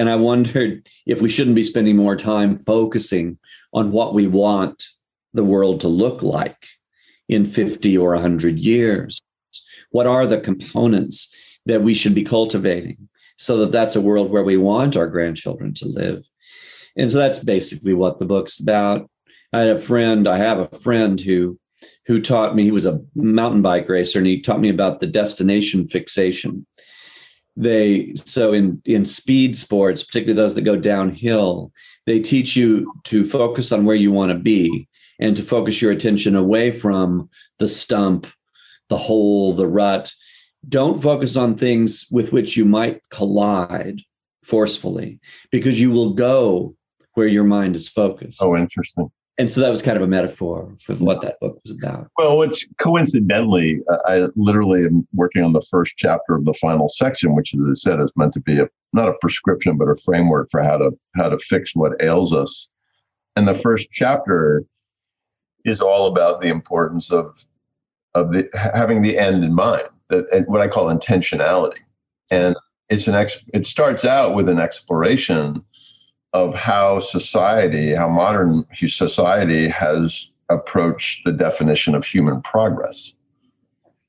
[0.00, 3.36] And I wondered if we shouldn't be spending more time focusing
[3.74, 4.82] on what we want
[5.34, 6.66] the world to look like
[7.28, 9.20] in 50 or 100 years.
[9.90, 11.28] What are the components
[11.66, 15.74] that we should be cultivating so that that's a world where we want our grandchildren
[15.74, 16.24] to live?
[16.96, 19.06] And so that's basically what the book's about.
[19.52, 21.58] I had a friend, I have a friend who
[22.06, 25.06] who taught me he was a mountain bike racer and he taught me about the
[25.06, 26.66] destination fixation
[27.56, 31.72] they so in in speed sports particularly those that go downhill
[32.06, 35.90] they teach you to focus on where you want to be and to focus your
[35.90, 38.26] attention away from the stump
[38.90, 40.12] the hole the rut.
[40.68, 44.02] Don't focus on things with which you might collide
[44.44, 46.76] forcefully because you will go
[47.14, 48.42] where your mind is focused.
[48.42, 49.10] Oh interesting
[49.40, 52.08] and so that was kind of a metaphor for what that book was about.
[52.18, 56.88] Well, it's coincidentally, uh, I literally am working on the first chapter of the final
[56.88, 59.96] section, which, as I said, is meant to be a not a prescription but a
[59.96, 62.68] framework for how to how to fix what ails us.
[63.34, 64.66] And the first chapter
[65.64, 67.46] is all about the importance of
[68.14, 71.78] of the having the end in mind, that what I call intentionality,
[72.30, 72.56] and
[72.90, 73.42] it's an ex.
[73.54, 75.64] It starts out with an exploration
[76.32, 83.12] of how society, how modern society has approached the definition of human progress.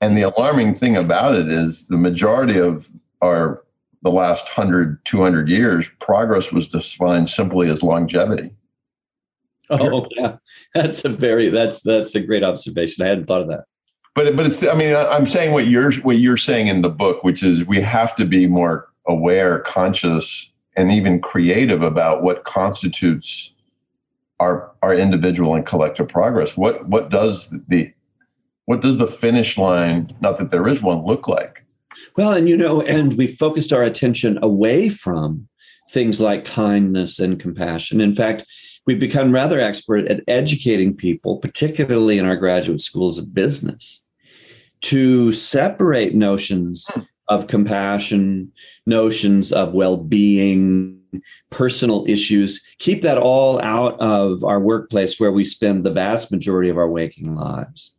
[0.02, 2.90] And the alarming thing about it is the majority of
[3.22, 3.64] our
[4.04, 8.56] the last 100 200 years progress was defined simply as longevity.
[9.70, 10.38] Oh yeah.
[10.74, 13.06] That's a very that's that's a great observation.
[13.06, 13.66] I hadn't thought of that.
[14.16, 17.24] But but it's i mean i'm saying what you're what you're saying in the book
[17.24, 23.54] which is we have to be more aware conscious and even creative about what constitutes
[24.40, 26.58] our our individual and collective progress.
[26.58, 27.94] What what does the
[28.66, 31.66] what does the finish line, not that there is one, look like?
[32.18, 35.48] Well, and you know, and we focused our attention away from
[35.92, 38.00] things like kindness and compassion.
[38.00, 38.46] In fact,
[38.86, 44.04] we've become rather expert at educating people, particularly in our graduate schools of business,
[44.82, 47.02] to separate notions hmm
[47.32, 48.52] of compassion,
[48.86, 51.00] notions of well being,
[51.50, 52.62] personal issues.
[52.80, 56.90] Keep that all out of our workplace where we spend the vast majority of our
[56.90, 57.92] waking lives.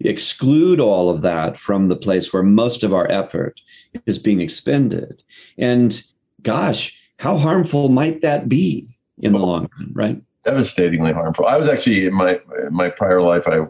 [0.00, 3.60] Exclude all of that from the place where most of our effort
[4.06, 5.22] is being expended.
[5.56, 6.02] And
[6.42, 8.84] gosh, how harmful might that be
[9.18, 10.22] in the long run, right?
[10.44, 11.46] Devastatingly harmful.
[11.46, 13.46] I was actually in my in my prior life.
[13.46, 13.60] I,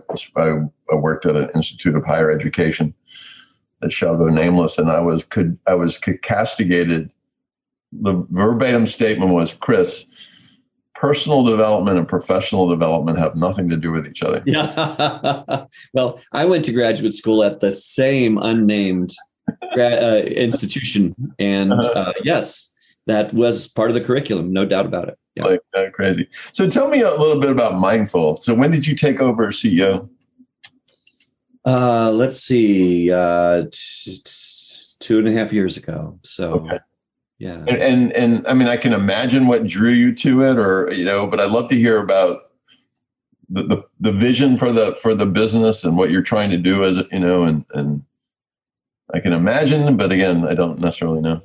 [0.41, 2.95] I worked at an institute of higher education,
[3.83, 7.11] that shall go nameless, and I was could I was castigated.
[7.93, 10.07] The verbatim statement was, "Chris,
[10.95, 15.67] personal development and professional development have nothing to do with each other." Yeah.
[15.93, 19.15] well, I went to graduate school at the same unnamed
[19.77, 21.89] uh, institution, and uh-huh.
[21.89, 22.73] uh, yes,
[23.07, 25.19] that was part of the curriculum, no doubt about it.
[25.35, 25.45] Yeah.
[25.45, 26.29] Like uh, crazy.
[26.53, 28.37] So, tell me a little bit about Mindful.
[28.37, 30.09] So, when did you take over as CEO?
[31.65, 36.19] Uh, let's see, uh, t- t- two and a half years ago.
[36.23, 36.79] So, okay.
[37.39, 37.65] yeah.
[37.69, 41.05] And, and, and I mean, I can imagine what drew you to it, or you
[41.05, 42.51] know, but I'd love to hear about
[43.49, 46.85] the, the the vision for the for the business and what you're trying to do
[46.85, 48.03] as you know, and and
[49.15, 51.43] I can imagine, but again, I don't necessarily know.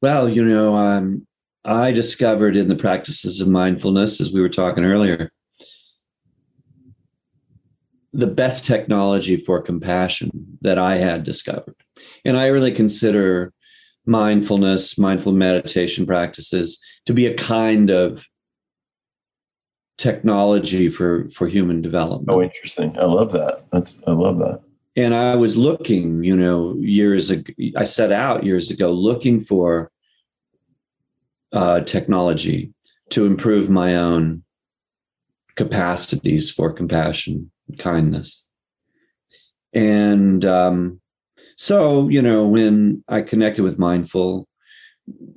[0.00, 1.26] Well, you know, um,
[1.64, 5.30] I discovered in the practices of mindfulness, as we were talking earlier,
[8.12, 10.30] the best technology for compassion
[10.62, 11.76] that I had discovered.
[12.24, 13.52] And I really consider
[14.06, 18.26] mindfulness, mindful meditation practices to be a kind of
[19.98, 22.30] technology for for human development.
[22.30, 22.98] Oh, interesting.
[22.98, 23.66] I love that.
[23.70, 24.60] That's I love that.
[24.96, 27.52] And I was looking, you know, years ago.
[27.76, 29.92] I set out years ago looking for
[31.52, 32.72] uh, technology
[33.10, 34.42] to improve my own
[35.56, 38.44] capacities for compassion kindness.
[39.72, 41.00] And um,
[41.56, 44.48] so, you know, when I connected with Mindful,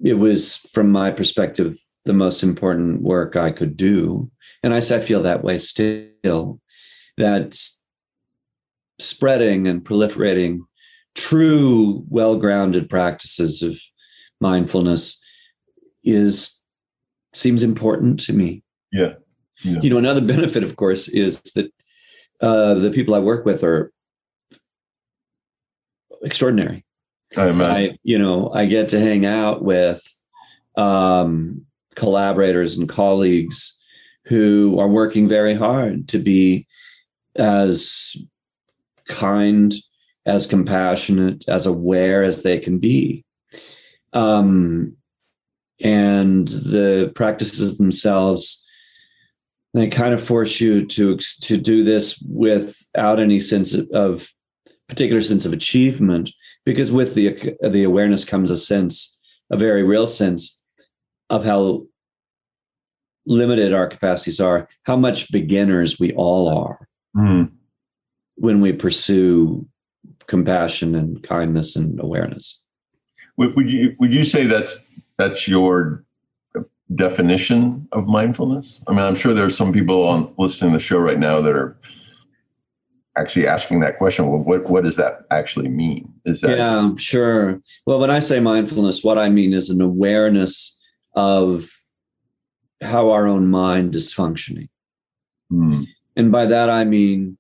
[0.04, 4.30] it was, from my perspective, the most important work I could do.
[4.62, 6.60] And I, I feel that way still,
[7.18, 7.58] that
[9.00, 10.60] spreading and proliferating
[11.16, 13.80] true, well grounded practices of
[14.42, 15.20] mindfulness
[16.04, 16.62] is
[17.34, 18.64] seems important to me.
[18.92, 19.14] Yeah.
[19.64, 19.80] yeah.
[19.82, 21.72] You know, another benefit, of course, is that
[22.44, 23.92] uh, the people I work with are
[26.22, 26.86] extraordinary.
[27.72, 30.04] I, I, you know, I get to hang out with
[30.76, 33.80] um, collaborators and colleagues
[34.26, 36.68] who are working very hard to be
[37.36, 38.16] as
[39.08, 39.74] kind,
[40.26, 43.24] as compassionate, as aware as they can be.
[44.14, 44.98] Um,
[45.82, 48.63] and the practices themselves,
[49.74, 54.30] they kind of force you to to do this without any sense of, of
[54.88, 56.32] particular sense of achievement,
[56.66, 59.18] because with the the awareness comes a sense,
[59.52, 60.62] a very real sense
[61.30, 61.86] of how
[63.26, 67.52] limited our capacities are, how much beginners we all are Mm.
[68.36, 69.68] when we pursue
[70.26, 72.60] compassion and kindness and awareness.
[73.38, 74.82] Would, would you would you say that's
[75.18, 76.03] that's your
[76.96, 78.82] definition of mindfulness?
[78.88, 81.56] I mean, I'm sure there's some people on listening to the show right now that
[81.56, 81.78] are
[83.18, 84.28] actually asking that question.
[84.28, 86.12] Well, what what does that actually mean?
[86.26, 87.62] Is that Yeah, sure.
[87.86, 90.78] Well, when I say mindfulness, what I mean is an awareness
[91.16, 91.70] of
[92.82, 94.70] how our own mind is functioning.
[95.50, 95.84] Hmm.
[96.16, 97.38] And by that, I mean,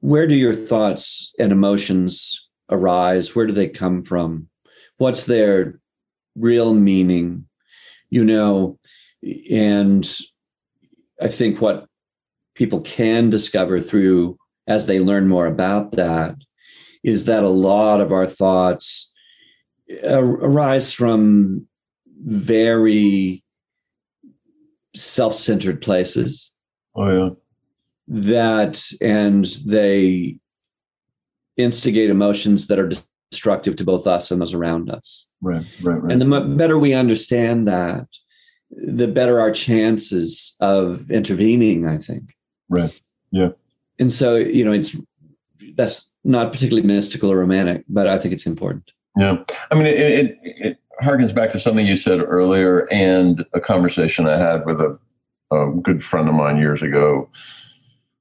[0.00, 3.34] where do your thoughts and emotions arise?
[3.34, 4.48] Where do they come from?
[4.98, 5.80] What's their
[6.36, 7.46] real meaning?
[8.10, 8.78] You know,
[9.50, 10.08] and
[11.20, 11.86] I think what
[12.54, 16.34] people can discover through as they learn more about that
[17.04, 19.12] is that a lot of our thoughts
[20.04, 21.66] uh, arise from
[22.24, 23.44] very
[24.96, 26.50] self-centered places
[26.96, 27.30] Oh yeah.
[28.08, 30.38] that and they
[31.56, 32.90] instigate emotions that are
[33.30, 35.64] destructive to both us and those around us Right.
[35.82, 36.02] Right.
[36.02, 36.12] Right.
[36.12, 38.06] and the better we understand that
[38.70, 42.34] the better our chances of intervening i think
[42.68, 42.98] Right.
[43.30, 43.50] Yeah.
[43.98, 44.96] and so you know it's
[45.76, 49.98] that's not particularly mystical or romantic but i think it's important Yeah, I mean, it,
[50.00, 54.80] it, it harkens back to something you said earlier and a conversation I had with
[54.80, 54.98] a,
[55.52, 57.28] a good friend of mine years ago,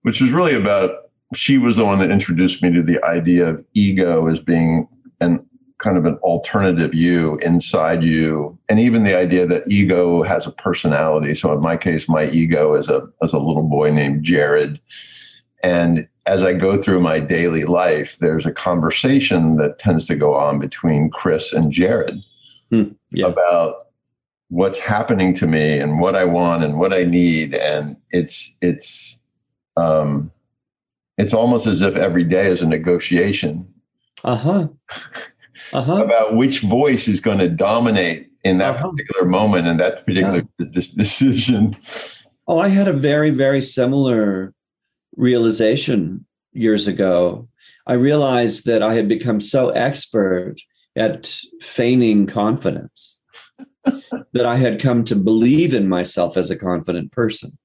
[0.03, 0.91] which was really about
[1.33, 4.87] she was the one that introduced me to the idea of ego as being
[5.19, 5.45] an
[5.77, 10.51] kind of an alternative you inside you, and even the idea that ego has a
[10.51, 11.35] personality.
[11.35, 14.79] So in my case, my ego is a as a little boy named Jared,
[15.63, 20.35] and as I go through my daily life, there's a conversation that tends to go
[20.35, 22.23] on between Chris and Jared
[23.11, 23.27] yeah.
[23.27, 23.87] about
[24.49, 27.53] what's happening to me and what I want and what I need.
[27.53, 29.19] And it's it's
[29.77, 30.31] um
[31.17, 33.67] it's almost as if every day is a negotiation.
[34.23, 34.67] Uh-huh
[35.73, 38.91] uh-huh about which voice is going to dominate in that Uh-huh.
[38.91, 41.75] particular moment and that particular this decision.
[42.47, 44.53] Oh, I had a very, very similar
[45.17, 47.47] realization years ago.
[47.87, 50.55] I realized that I had become so expert
[50.95, 53.17] at feigning confidence
[54.33, 57.57] that I had come to believe in myself as a confident person.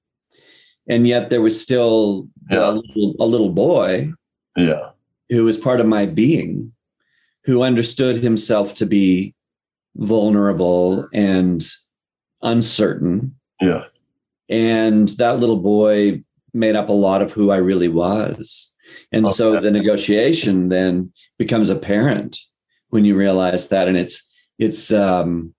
[0.87, 2.69] And yet there was still Yeah.
[2.69, 4.11] a, little, a little boy
[4.57, 4.89] Yeah.
[5.29, 6.73] who was part of my being
[7.43, 9.33] who understood himself to be
[9.95, 11.65] vulnerable and
[12.41, 13.83] uncertain Yeah.
[14.49, 16.23] and that little boy
[16.53, 18.71] made up a lot of who I really was.
[19.11, 22.37] And so the negotiation then becomes apparent
[22.89, 23.87] when you realize that.
[23.87, 25.53] And it's, it's, um,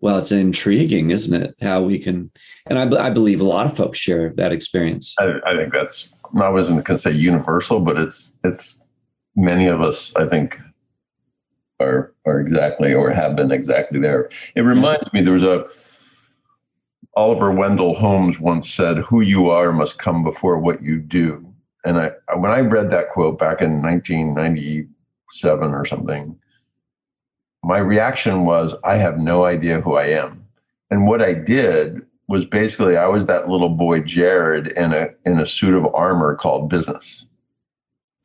[0.00, 1.54] well, it's intriguing, isn't it?
[1.60, 2.30] How we can,
[2.66, 5.14] and I, I believe a lot of folks share that experience.
[5.18, 6.10] I, I think that's
[6.40, 8.80] I wasn't going to say universal, but it's it's
[9.34, 10.56] many of us I think
[11.80, 14.30] are are exactly or have been exactly there.
[14.54, 15.68] It reminds me there was a
[17.16, 21.44] Oliver Wendell Holmes once said, "Who you are must come before what you do."
[21.84, 26.38] And I when I read that quote back in 1997 or something,
[27.62, 30.44] my reaction was, "I have no idea who I am."
[30.90, 35.38] And what I did was basically I was that little boy Jared in a in
[35.38, 37.26] a suit of armor called business.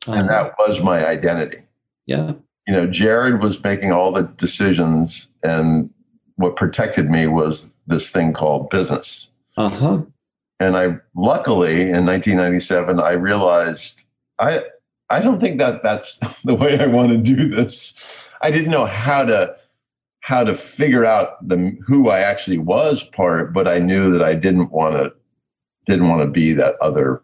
[0.06, 0.28] And uh-huh.
[0.28, 1.62] that was my identity.
[2.06, 2.34] yeah.
[2.66, 5.90] You know, Jared was making all the decisions and
[6.36, 9.28] what protected me was this thing called business.
[9.56, 10.02] Uh huh.
[10.58, 14.04] And I luckily in 1997 I realized
[14.38, 14.64] I
[15.10, 18.30] I don't think that that's the way I want to do this.
[18.42, 19.56] I didn't know how to
[20.20, 24.34] how to figure out the who I actually was part, but I knew that I
[24.34, 25.12] didn't want to
[25.86, 27.22] didn't want to be that other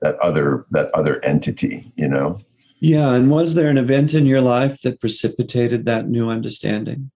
[0.00, 2.40] that other that other entity, you know.
[2.86, 3.14] Yeah.
[3.14, 7.10] And was there an event in your life that precipitated that new understanding?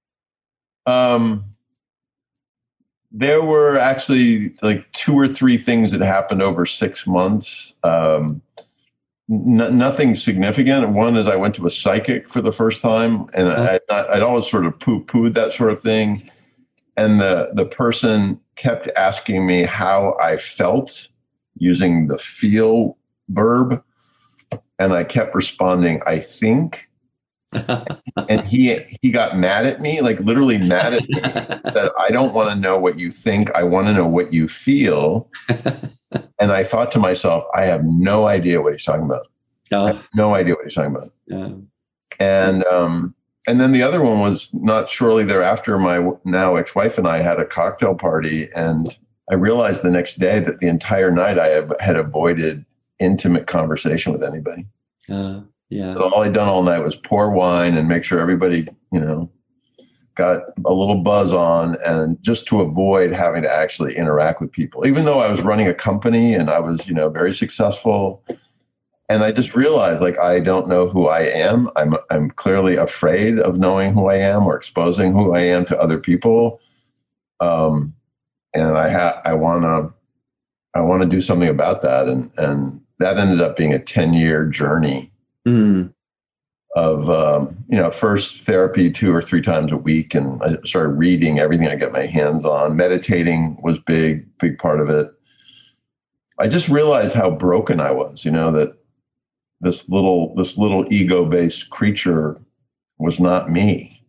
[0.85, 1.45] Um,
[3.13, 7.77] there were actually like two or three things that happened over six months.
[7.85, 8.43] Um,
[9.31, 10.89] n- nothing significant.
[10.89, 13.79] One is I went to a psychic for the first time, and Oh.
[13.89, 16.29] I'd, I'd always sort of poo pooed that sort of thing.
[16.97, 21.07] And the the person kept asking me how I felt
[21.57, 22.97] using the feel
[23.29, 23.85] verb.
[24.81, 26.89] And I kept responding, I think.
[27.53, 32.33] and he he got mad at me, like literally mad at me, that I don't
[32.33, 33.51] want to know what you think.
[33.55, 35.29] I want to know what you feel.
[36.39, 39.27] and I thought to myself, I have no idea what he's talking about.
[39.73, 41.11] Oh, No idea what he's talking about.
[41.27, 41.51] yeah.
[42.19, 43.15] And um,
[43.49, 45.79] and then the other one was not shortly thereafter.
[45.79, 48.97] My now ex-wife and I had a cocktail party, and
[49.31, 52.65] I realized the next day that the entire night I had avoided
[53.01, 54.67] intimate conversation with anybody.
[55.09, 55.95] Uh, yeah.
[55.95, 59.31] So all I'd done all night was pour wine and make sure everybody, you know,
[60.17, 64.87] got a little buzz on, and just to avoid having to actually interact with people.
[64.87, 68.23] Even though I was running a company and I was, you know, very successful,
[69.09, 71.71] and I just realized like I don't know who I am.
[71.77, 75.79] I'm I'm clearly afraid of knowing who I am or exposing who I am to
[75.79, 76.61] other people.
[77.41, 77.95] Um,
[78.53, 79.95] and I ha- I want to
[80.75, 84.15] I want to do something about that, and and that ended up being a ten
[84.15, 85.11] year journey
[85.49, 85.93] Mm,
[86.77, 90.91] of um, you know first therapy two or three times a week, and I started
[90.91, 92.77] reading everything I get my hands on.
[92.77, 95.11] Meditating was big, big part of it.
[96.39, 98.25] I just realized how broken I was.
[98.25, 98.75] You know that
[99.61, 102.41] this little this little ego based creature
[102.99, 104.05] was not me.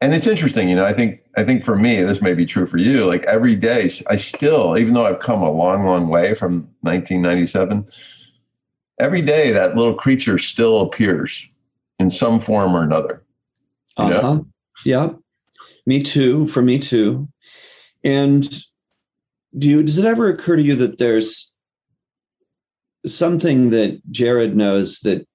[0.00, 0.84] And it's interesting, you know.
[0.84, 3.04] I think I think for me, this may be true for you.
[3.06, 7.86] Like every day, I still, even though I've come a long, long way from 1997,
[9.00, 11.46] every day that little creature still appears
[11.98, 13.22] in some form or another.
[13.98, 14.40] You uh-huh.
[14.84, 15.10] Yeah.
[15.86, 16.46] Me too.
[16.46, 17.28] For me too.
[18.02, 18.48] And
[19.56, 21.52] do you, does it ever occur to you that there's
[23.06, 25.26] something that Jared knows that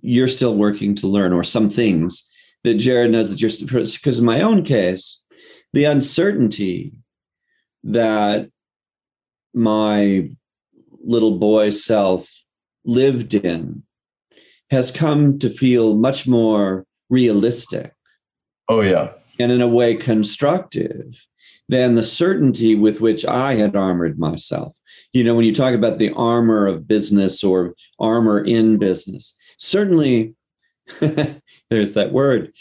[0.00, 2.26] you're still working to learn, or some things
[2.64, 5.20] that Jared knows that you're because in my own case,
[5.72, 6.92] the uncertainty
[7.84, 8.50] that
[9.54, 10.30] my
[11.04, 12.28] little boy self
[12.84, 13.82] lived in
[14.70, 17.92] has come to feel much more realistic
[18.68, 21.24] Oh yeah, and in a way constructive
[21.68, 24.76] than the certainty with which I had armored myself.
[25.12, 30.34] You know, when you talk about the armor of business or armor in business, certainly
[31.00, 32.52] there's that word,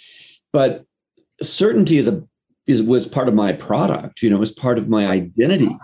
[0.54, 0.86] but
[1.42, 2.24] certainty is a
[2.68, 4.22] is was part of my product.
[4.22, 5.76] You know, it was part of my identity.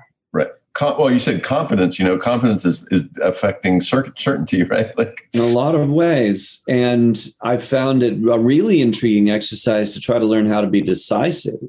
[0.74, 2.00] Con- well, you said confidence.
[2.00, 4.98] You know, confidence is, is affecting cer- certainty, right?
[4.98, 6.62] Like, in a lot of ways.
[6.68, 10.82] And I found it a really intriguing exercise to try to learn how to be
[10.82, 11.60] decisive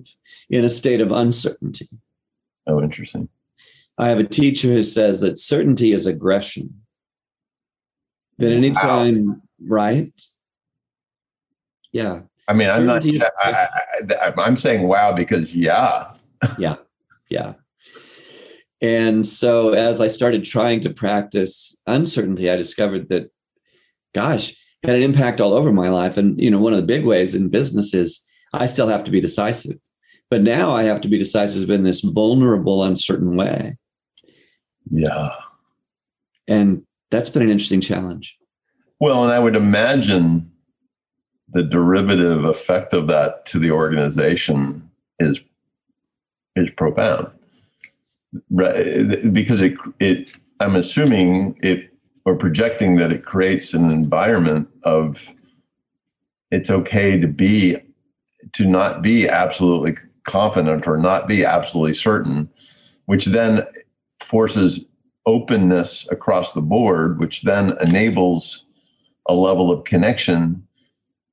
[0.48, 1.88] in a state of uncertainty.
[2.66, 3.28] oh, interesting.
[3.98, 6.80] I have a teacher who says that certainty is aggression.
[8.38, 10.12] That anytime, right?
[11.92, 13.04] Yeah, I mean, I'm not.
[13.06, 13.68] I, I,
[14.14, 16.12] I, I'm saying wow because yeah,
[16.58, 16.76] yeah.
[17.30, 17.54] Yeah.
[18.80, 23.30] And so as I started trying to practice uncertainty, I discovered that,
[24.14, 26.16] gosh, it had an impact all over my life.
[26.16, 28.22] And you know, one of the big ways in business is
[28.52, 29.78] I still have to be decisive.
[30.30, 33.76] But now I have to be decisive in this vulnerable, uncertain way.
[34.90, 35.30] yeah.
[36.46, 38.36] And that's been an interesting challenge.
[39.00, 40.50] Well, and I would imagine
[41.54, 45.40] the derivative effect of that to the organization is
[46.56, 47.28] is profound,
[48.50, 49.32] right?
[49.32, 51.90] Because it it I'm assuming it
[52.26, 55.28] or projecting that it creates an environment of
[56.50, 57.76] it's okay to be
[58.52, 62.48] to not be absolutely confident or not be absolutely certain,
[63.06, 63.62] which then
[64.20, 64.84] forces
[65.26, 68.64] openness across the board, which then enables
[69.28, 70.66] a level of connection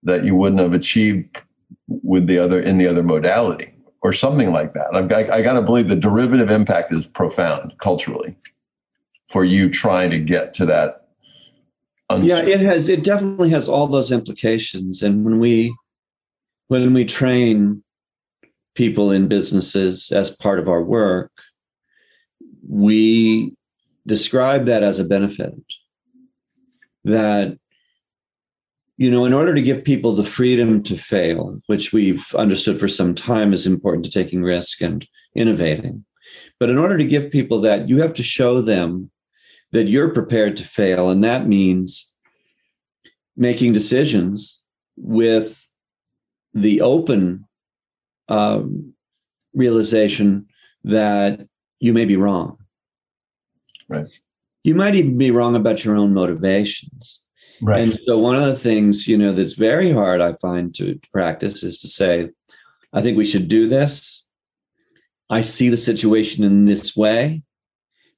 [0.04, 1.42] that you wouldn't have achieved
[1.88, 4.88] with the other in the other modality or something like that.
[4.94, 8.36] I've got, I got to believe the derivative impact is profound culturally
[9.28, 11.08] for you trying to get to that.
[12.22, 15.74] yeah it has it definitely has all those implications and when we
[16.68, 17.84] when we train
[18.76, 21.32] people in businesses as part of our work
[22.68, 23.56] we
[24.08, 25.54] describe that as a benefit
[27.04, 27.58] that
[29.02, 32.88] you know in order to give people the freedom to fail which we've understood for
[32.88, 36.06] some time is important to taking risk and innovating
[36.60, 39.10] but in order to give people that you have to show them
[39.72, 42.14] that you're prepared to fail and that means
[43.36, 44.62] making decisions
[44.98, 45.68] with
[46.54, 47.44] the open
[48.30, 48.94] um,
[49.56, 50.46] realization
[50.84, 51.48] that
[51.80, 52.56] you may be wrong
[53.90, 54.06] Right.
[54.64, 57.22] you might even be wrong about your own motivations
[57.68, 61.64] and so one of the things, you know, that's very hard I find to practice
[61.64, 62.30] is to say,
[62.94, 64.26] I think we should do this.
[65.30, 67.44] I see the situation in this way,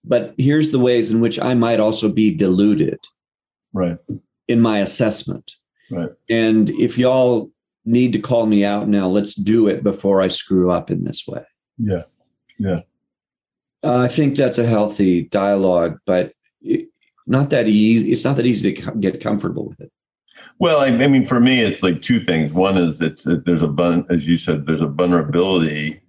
[0.04, 3.00] but here's the ways in which I might also be deluded
[3.74, 3.98] right
[4.48, 5.52] in my assessment.
[5.92, 6.10] Right.
[6.30, 7.52] And if y'all
[7.86, 11.28] need to call me out now, let's do it before I screw up in this
[11.28, 11.44] way.
[11.78, 12.04] Yeah.
[12.58, 12.82] Yeah.
[13.84, 16.34] Uh, I think that's a healthy dialogue, but
[17.26, 18.12] not that easy.
[18.12, 19.92] It's not that easy to get comfortable with it.
[20.60, 22.54] Well, I, I mean, for me, it's like two things.
[22.54, 26.02] One is that, there's a bun, as you said, there's a vulnerability,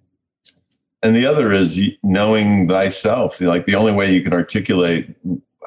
[1.01, 3.41] and the other is knowing thyself.
[3.41, 5.15] Like the only way you can articulate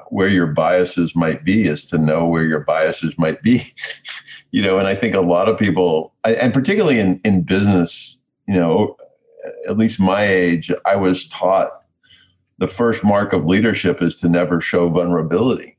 [0.08, 3.74] where your biases might be is to know where your biases might be.
[4.50, 8.54] you know, and I think a lot of people, and particularly in in business, you
[8.54, 8.96] know,
[9.68, 11.77] at least my age, I was taught
[12.58, 15.76] the first mark of leadership is to never show vulnerability.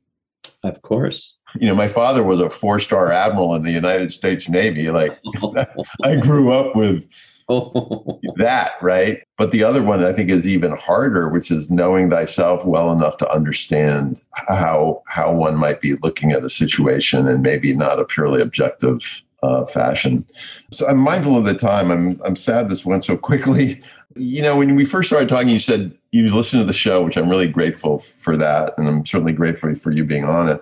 [0.64, 1.38] Of course.
[1.56, 4.90] You know, my father was a four star admiral in the United States Navy.
[4.90, 5.18] Like,
[6.04, 7.08] I grew up with
[8.36, 9.24] that, right?
[9.38, 13.18] But the other one I think is even harder, which is knowing thyself well enough
[13.18, 18.06] to understand how how one might be looking at a situation and maybe not a
[18.06, 20.26] purely objective uh, fashion.
[20.72, 21.90] So I'm mindful of the time.
[21.90, 23.82] I'm I'm sad this went so quickly.
[24.16, 27.18] You know, when we first started talking, you said you listened to the show, which
[27.18, 30.62] I'm really grateful for that, and I'm certainly grateful for you being on it.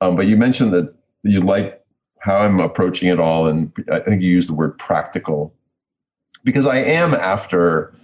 [0.00, 1.82] Um, but you mentioned that you like
[2.18, 5.54] how I'm approaching it all, and I think you used the word practical
[6.42, 7.94] because I am after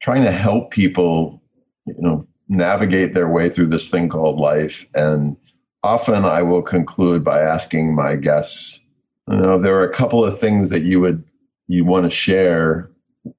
[0.00, 1.40] trying to help people,
[1.86, 4.86] you know, navigate their way through this thing called life.
[4.94, 5.36] And
[5.82, 8.80] often I will conclude by asking my guests,
[9.28, 11.24] you know, if there are a couple of things that you would
[11.68, 12.90] you want to share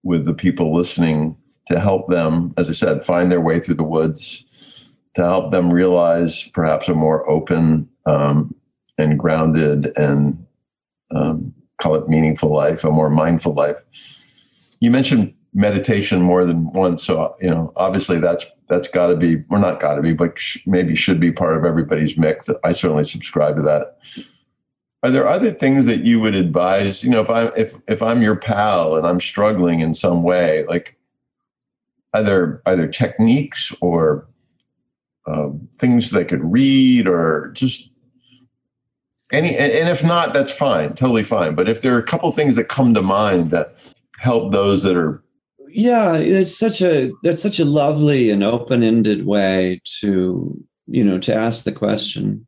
[0.03, 1.35] with the people listening
[1.67, 4.45] to help them, as I said, find their way through the woods,
[5.15, 8.55] to help them realize perhaps a more open um,
[8.97, 10.45] and grounded and
[11.15, 13.75] um, call it meaningful life, a more mindful life.
[14.79, 19.43] You mentioned meditation more than once, so you know obviously that's that's got to be
[19.49, 22.49] or not got to be, but sh- maybe should be part of everybody's mix.
[22.63, 23.97] I certainly subscribe to that.
[25.03, 27.03] Are there other things that you would advise?
[27.03, 30.65] You know, if I'm if if I'm your pal and I'm struggling in some way,
[30.67, 30.97] like
[32.13, 34.27] either either techniques or
[35.27, 37.89] um, things they could read or just
[39.33, 42.55] any and if not that's fine totally fine but if there are a couple things
[42.55, 43.75] that come to mind that
[44.19, 45.21] help those that are
[45.67, 51.35] yeah it's such a that's such a lovely and open-ended way to you know to
[51.35, 52.46] ask the question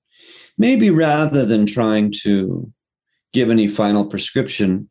[0.59, 2.71] maybe rather than trying to
[3.33, 4.87] give any final prescription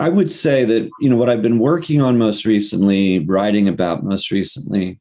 [0.00, 4.04] i would say that you know what i've been working on most recently writing about
[4.04, 4.98] most recently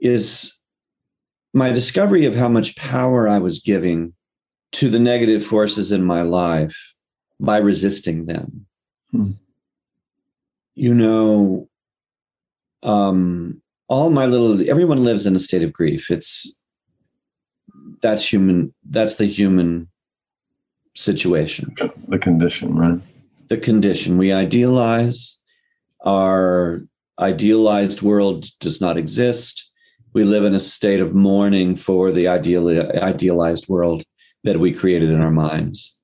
[0.00, 0.58] is
[1.52, 4.14] my discovery of how much power i was giving
[4.72, 6.76] to the negative forces in my life
[7.40, 8.66] by resisting them.
[9.10, 9.32] Hmm.
[10.74, 11.68] You know,
[12.82, 16.10] um, all my little everyone lives in a state of grief.
[16.10, 16.55] It's
[18.02, 18.74] that's human.
[18.88, 19.88] That's the human
[20.94, 21.74] situation.
[22.08, 23.00] The condition, right?
[23.48, 24.18] The condition.
[24.18, 25.38] We idealize.
[26.04, 26.82] Our
[27.18, 29.70] idealized world does not exist.
[30.12, 32.68] We live in a state of mourning for the ideal,
[33.02, 34.02] idealized world
[34.44, 35.94] that we created in our minds.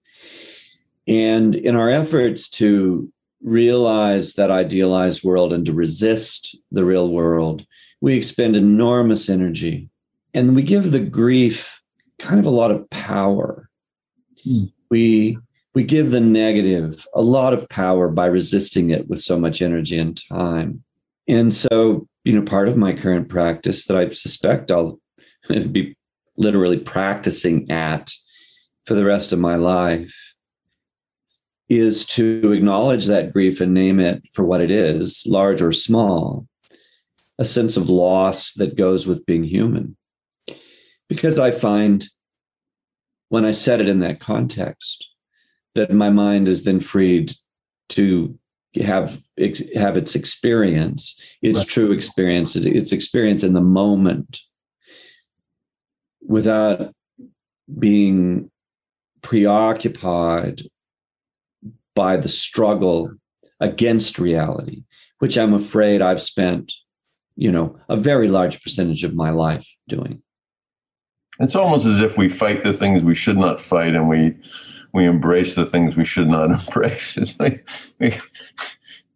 [1.07, 3.11] And in our efforts to
[3.43, 7.66] realize that idealized world and to resist the real world,
[8.01, 9.88] we expend enormous energy
[10.34, 11.81] and we give the grief
[12.22, 13.68] kind of a lot of power.
[14.42, 14.66] Hmm.
[14.90, 15.38] We
[15.74, 19.98] we give the negative a lot of power by resisting it with so much energy
[19.98, 20.84] and time.
[21.26, 25.00] And so, you know, part of my current practice that I suspect I'll
[25.48, 25.96] be
[26.36, 28.12] literally practicing at
[28.86, 30.14] for the rest of my life
[31.68, 36.46] is to acknowledge that grief and name it for what it is, large or small,
[37.38, 39.96] a sense of loss that goes with being human.
[41.12, 42.08] Because I find
[43.28, 45.10] when I set it in that context,
[45.74, 47.34] that my mind is then freed
[47.90, 48.38] to
[48.76, 49.22] have
[49.74, 51.68] have its experience, its right.
[51.68, 54.40] true experience, its experience in the moment,
[56.26, 56.94] without
[57.78, 58.50] being
[59.20, 60.62] preoccupied
[61.94, 63.12] by the struggle
[63.60, 64.84] against reality,
[65.18, 66.72] which I'm afraid I've spent,
[67.36, 70.22] you know, a very large percentage of my life doing.
[71.40, 74.36] It's almost as if we fight the things we should not fight and we
[74.92, 77.16] we embrace the things we should not embrace.
[77.18, 77.68] It's like,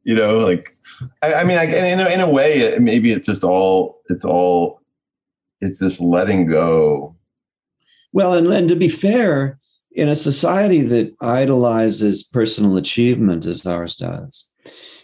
[0.04, 0.76] you know, like
[1.22, 4.80] I, I mean, I, in a, in a way, maybe it's just all it's all
[5.60, 7.14] it's this letting go.
[8.12, 9.58] Well, and, and to be fair,
[9.92, 14.48] in a society that idolizes personal achievement as ours does,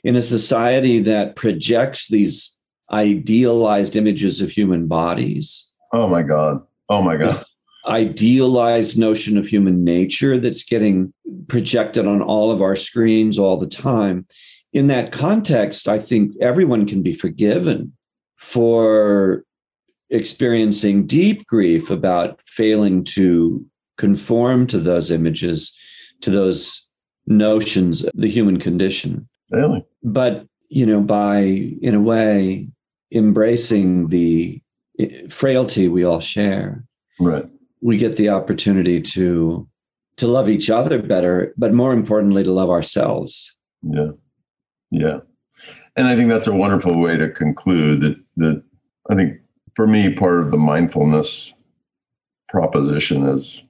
[0.04, 2.56] in a society that projects these
[2.90, 5.66] idealized images of human bodies.
[5.92, 6.62] Oh my God.
[6.92, 7.42] Oh my God.
[7.86, 11.12] Idealized notion of human nature that's getting
[11.48, 14.26] projected on all of our screens all the time.
[14.74, 17.94] In that context, I think everyone can be forgiven
[18.36, 19.44] for
[20.10, 23.64] experiencing deep grief about failing to
[23.96, 25.74] conform to those images,
[26.20, 26.86] to those
[27.26, 29.26] notions of the human condition.
[29.50, 29.82] Really?
[30.02, 31.38] But, you know, by,
[31.80, 32.68] in a way,
[33.10, 34.61] embracing the
[35.30, 36.84] frailty we all share,
[37.20, 37.44] right.
[37.80, 39.68] we get the opportunity to
[40.16, 43.56] to love each other better, but more importantly, to love ourselves.
[43.82, 44.10] Yeah.
[44.90, 45.20] Yeah.
[45.96, 48.62] And I think that's a wonderful way to conclude that that
[49.10, 49.38] I think
[49.74, 51.52] for me, part of the mindfulness
[52.48, 53.62] proposition is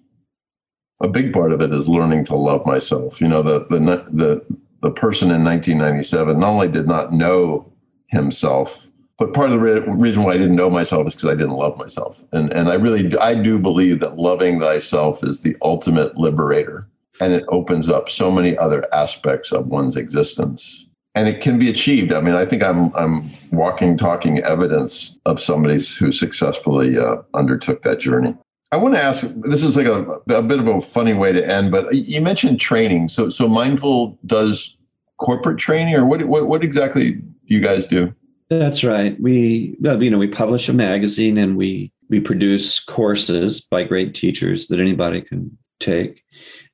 [1.01, 3.20] a big part of it is learning to love myself.
[3.20, 3.79] You know, the the
[4.12, 4.45] the
[4.83, 7.73] the person in 1997 not only did not know
[8.09, 8.89] himself,
[9.23, 11.53] but part of the re- reason why I didn't know myself is because I didn't
[11.53, 12.25] love myself.
[12.33, 16.89] And and I really I do believe that loving thyself is the ultimate liberator,
[17.20, 21.68] and it opens up so many other aspects of one's existence and it can be
[21.68, 22.12] achieved.
[22.12, 27.83] I mean, I think I'm I'm walking, talking evidence of somebody who successfully uh, undertook
[27.83, 28.35] that journey.
[28.73, 29.29] I want to ask.
[29.43, 30.03] This is like a,
[30.35, 33.07] a bit of a funny way to end, but you mentioned training.
[33.07, 34.77] So so mindful does
[35.18, 38.12] corporate training, or what what, what exactly do you guys do?
[38.59, 39.21] That's right.
[39.21, 44.69] We you know we publish a magazine and we we produce courses by great teachers
[44.69, 46.23] that anybody can take,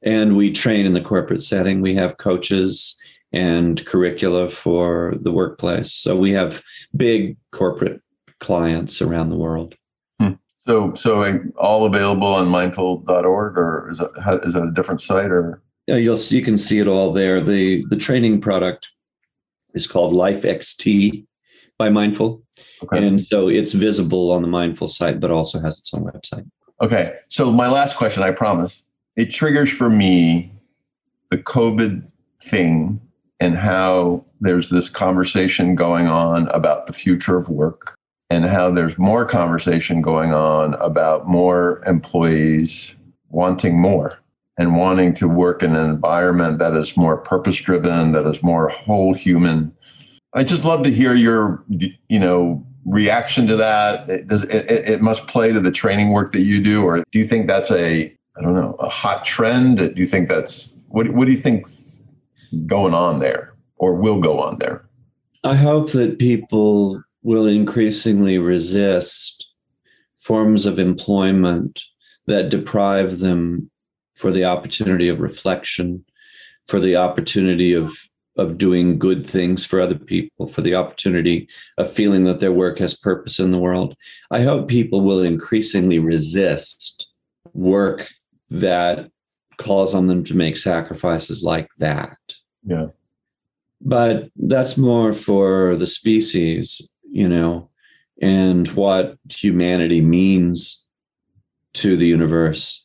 [0.03, 1.81] and we train in the corporate setting.
[1.81, 2.99] We have coaches
[3.33, 5.93] and curricula for the workplace.
[5.93, 6.63] So we have
[6.97, 8.01] big corporate
[8.41, 9.75] clients around the world.
[10.21, 10.35] Hmm.
[10.67, 15.63] So, so all available on mindful.org or is that, is that a different site or?
[15.87, 17.43] Yeah, you'll see, you can see it all there.
[17.43, 18.89] The, the training product
[19.75, 21.27] is called Life XT
[21.79, 22.43] by Mindful.
[22.83, 23.07] Okay.
[23.07, 26.49] And so it's visible on the Mindful site, but also has its own website.
[26.81, 27.15] Okay.
[27.29, 28.83] So my last question, I promise,
[29.17, 30.53] it triggers for me
[31.31, 32.07] the COVID
[32.43, 33.01] thing
[33.41, 37.97] and how there's this conversation going on about the future of work
[38.31, 42.95] and how there's more conversation going on about more employees
[43.31, 44.19] wanting more
[44.59, 48.69] and wanting to work in an environment that is more purpose driven that is more
[48.69, 49.73] whole human
[50.35, 55.03] i just love to hear your you know reaction to that it, does, it, it
[55.03, 58.05] must play to the training work that you do or do you think that's a
[58.37, 61.67] i don't know a hot trend do you think that's what, what do you think
[62.67, 64.85] going on there or will go on there?
[65.45, 69.47] I hope that people will increasingly resist
[70.19, 71.83] forms of employment
[72.27, 73.71] that deprive them
[74.15, 76.05] for the opportunity of reflection,
[76.67, 77.97] for the opportunity of
[78.39, 82.79] of doing good things for other people, for the opportunity of feeling that their work
[82.79, 83.97] has purpose in the world.
[84.31, 87.09] I hope people will increasingly resist
[87.53, 88.09] work
[88.51, 89.11] that
[89.59, 92.17] calls on them to make sacrifices like that.
[92.65, 92.87] Yeah.
[93.81, 96.81] But that's more for the species,
[97.11, 97.71] you know,
[98.23, 100.85] and what humanity means
[101.75, 102.85] to the universe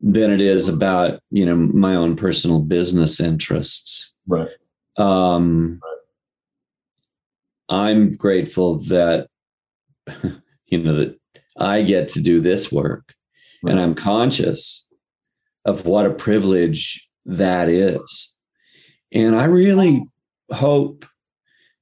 [0.00, 4.12] than it is about, you know, my own personal business interests.
[4.26, 4.48] Right.
[4.96, 5.92] Um, right.
[7.68, 9.28] I'm grateful that,
[10.66, 11.18] you know, that
[11.58, 13.14] I get to do this work
[13.62, 13.72] right.
[13.72, 14.86] and I'm conscious
[15.64, 18.34] of what a privilege that is
[19.12, 20.04] and I really
[20.50, 21.06] hope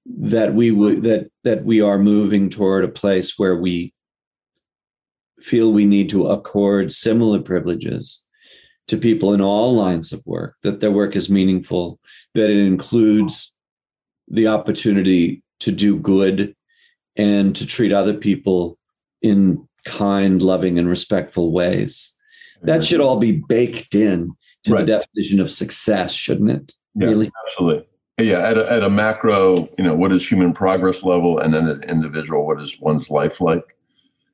[0.06, 3.93] that we would that that we are moving toward a place where we
[5.44, 8.24] feel we need to accord similar privileges
[8.88, 11.98] to people in all lines of work that their work is meaningful
[12.34, 13.52] that it includes
[14.28, 16.54] the opportunity to do good
[17.16, 18.78] and to treat other people
[19.22, 22.12] in kind loving and respectful ways
[22.62, 24.32] that should all be baked in
[24.64, 24.86] to right.
[24.86, 27.32] the definition of success shouldn't it yeah, really?
[27.46, 27.86] Absolutely.
[28.20, 31.66] Yeah, at a, at a macro, you know, what is human progress level, and then
[31.66, 33.64] an individual, what is one's life like?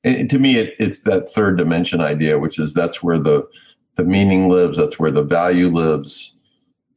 [0.03, 3.47] And to me, it, it's that third dimension idea, which is that's where the
[3.97, 6.35] the meaning lives, that's where the value lives.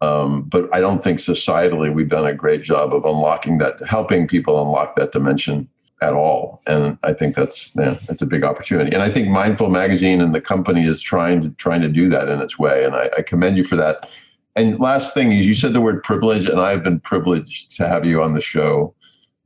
[0.01, 4.27] Um, but I don't think societally we've done a great job of unlocking that, helping
[4.27, 5.69] people unlock that dimension
[6.01, 6.61] at all.
[6.67, 8.93] And I think that's man, that's a big opportunity.
[8.93, 12.29] And I think Mindful Magazine and the company is trying to trying to do that
[12.29, 12.83] in its way.
[12.83, 14.09] And I, I commend you for that.
[14.55, 18.05] And last thing is, you said the word privilege, and I've been privileged to have
[18.05, 18.93] you on the show.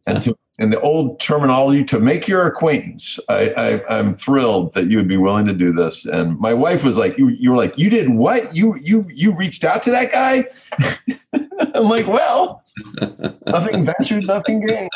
[0.06, 4.88] And to in the old terminology, to make your acquaintance, I, I, am thrilled that
[4.88, 6.06] you would be willing to do this.
[6.06, 8.56] And my wife was like, "You, you were like, you did what?
[8.56, 10.46] You, you, you reached out to that guy?"
[11.76, 12.64] I'm like, "Well,
[13.48, 14.90] nothing ventured, nothing gained.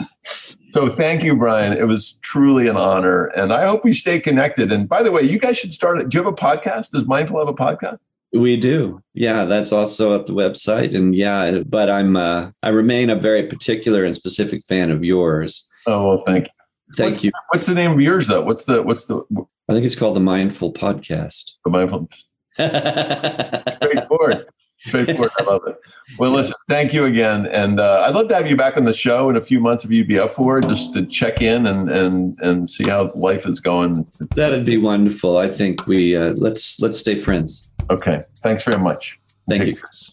[0.72, 1.74] So thank you, Bryan.
[1.74, 3.26] It was truly an honor.
[3.36, 4.72] And I hope we stay connected.
[4.72, 6.00] And by the way, you guys should start.
[6.00, 6.10] it.
[6.10, 6.92] Do you have a podcast?
[6.92, 8.00] Does Mindful have a podcast?
[8.34, 9.02] We do.
[9.14, 10.96] Yeah, that's also at the website.
[10.96, 15.68] And yeah, but I'm uh I remain a very particular and specific fan of yours.
[15.86, 16.54] Oh well, thank you.
[16.96, 17.32] Thank what's, you.
[17.50, 18.42] What's the name of yours though?
[18.42, 19.22] What's the what's the
[19.70, 21.52] I think it's called the Mindful Podcast.
[21.66, 22.10] The Mindful
[23.82, 24.48] straightforward.
[24.86, 25.32] Straightforward.
[25.40, 25.80] I love it.
[26.18, 27.46] Well, listen, thank you again.
[27.48, 29.86] And uh, I'd love to have you back on the show in a few months
[29.86, 33.12] if you'd be up for it, just to check in and and and see how
[33.14, 34.00] life is going.
[34.00, 35.38] It's, That'd be wonderful.
[35.38, 37.72] I think we uh, let's let's stay friends.
[37.90, 38.24] Okay.
[38.38, 39.20] Thanks very much.
[39.48, 40.12] Thank Take you, Chris.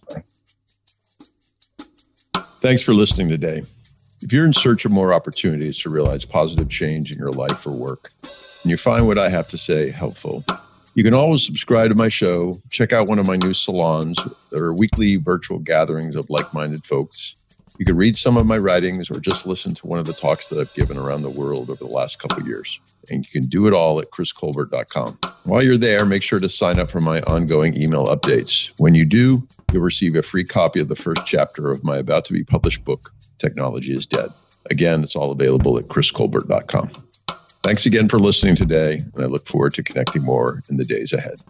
[2.60, 3.62] Thanks for listening today.
[4.20, 7.70] If you're in search of more opportunities to realize positive change in your life or
[7.70, 8.10] work,
[8.62, 10.44] and you find what I have to say helpful,
[10.94, 14.18] you can always subscribe to my show, check out one of my new salons.
[14.50, 17.36] There are weekly virtual gatherings of like minded folks.
[17.78, 20.48] You can read some of my writings or just listen to one of the talks
[20.48, 22.80] that I've given around the world over the last couple years.
[23.10, 25.18] And you can do it all at chriscolbert.com.
[25.44, 28.72] While you're there, make sure to sign up for my ongoing email updates.
[28.78, 32.24] When you do, you'll receive a free copy of the first chapter of my about
[32.26, 34.30] to be published book, Technology is Dead.
[34.70, 37.07] Again, it's all available at chriscolbert.com.
[37.62, 41.12] Thanks again for listening today, and I look forward to connecting more in the days
[41.12, 41.40] ahead.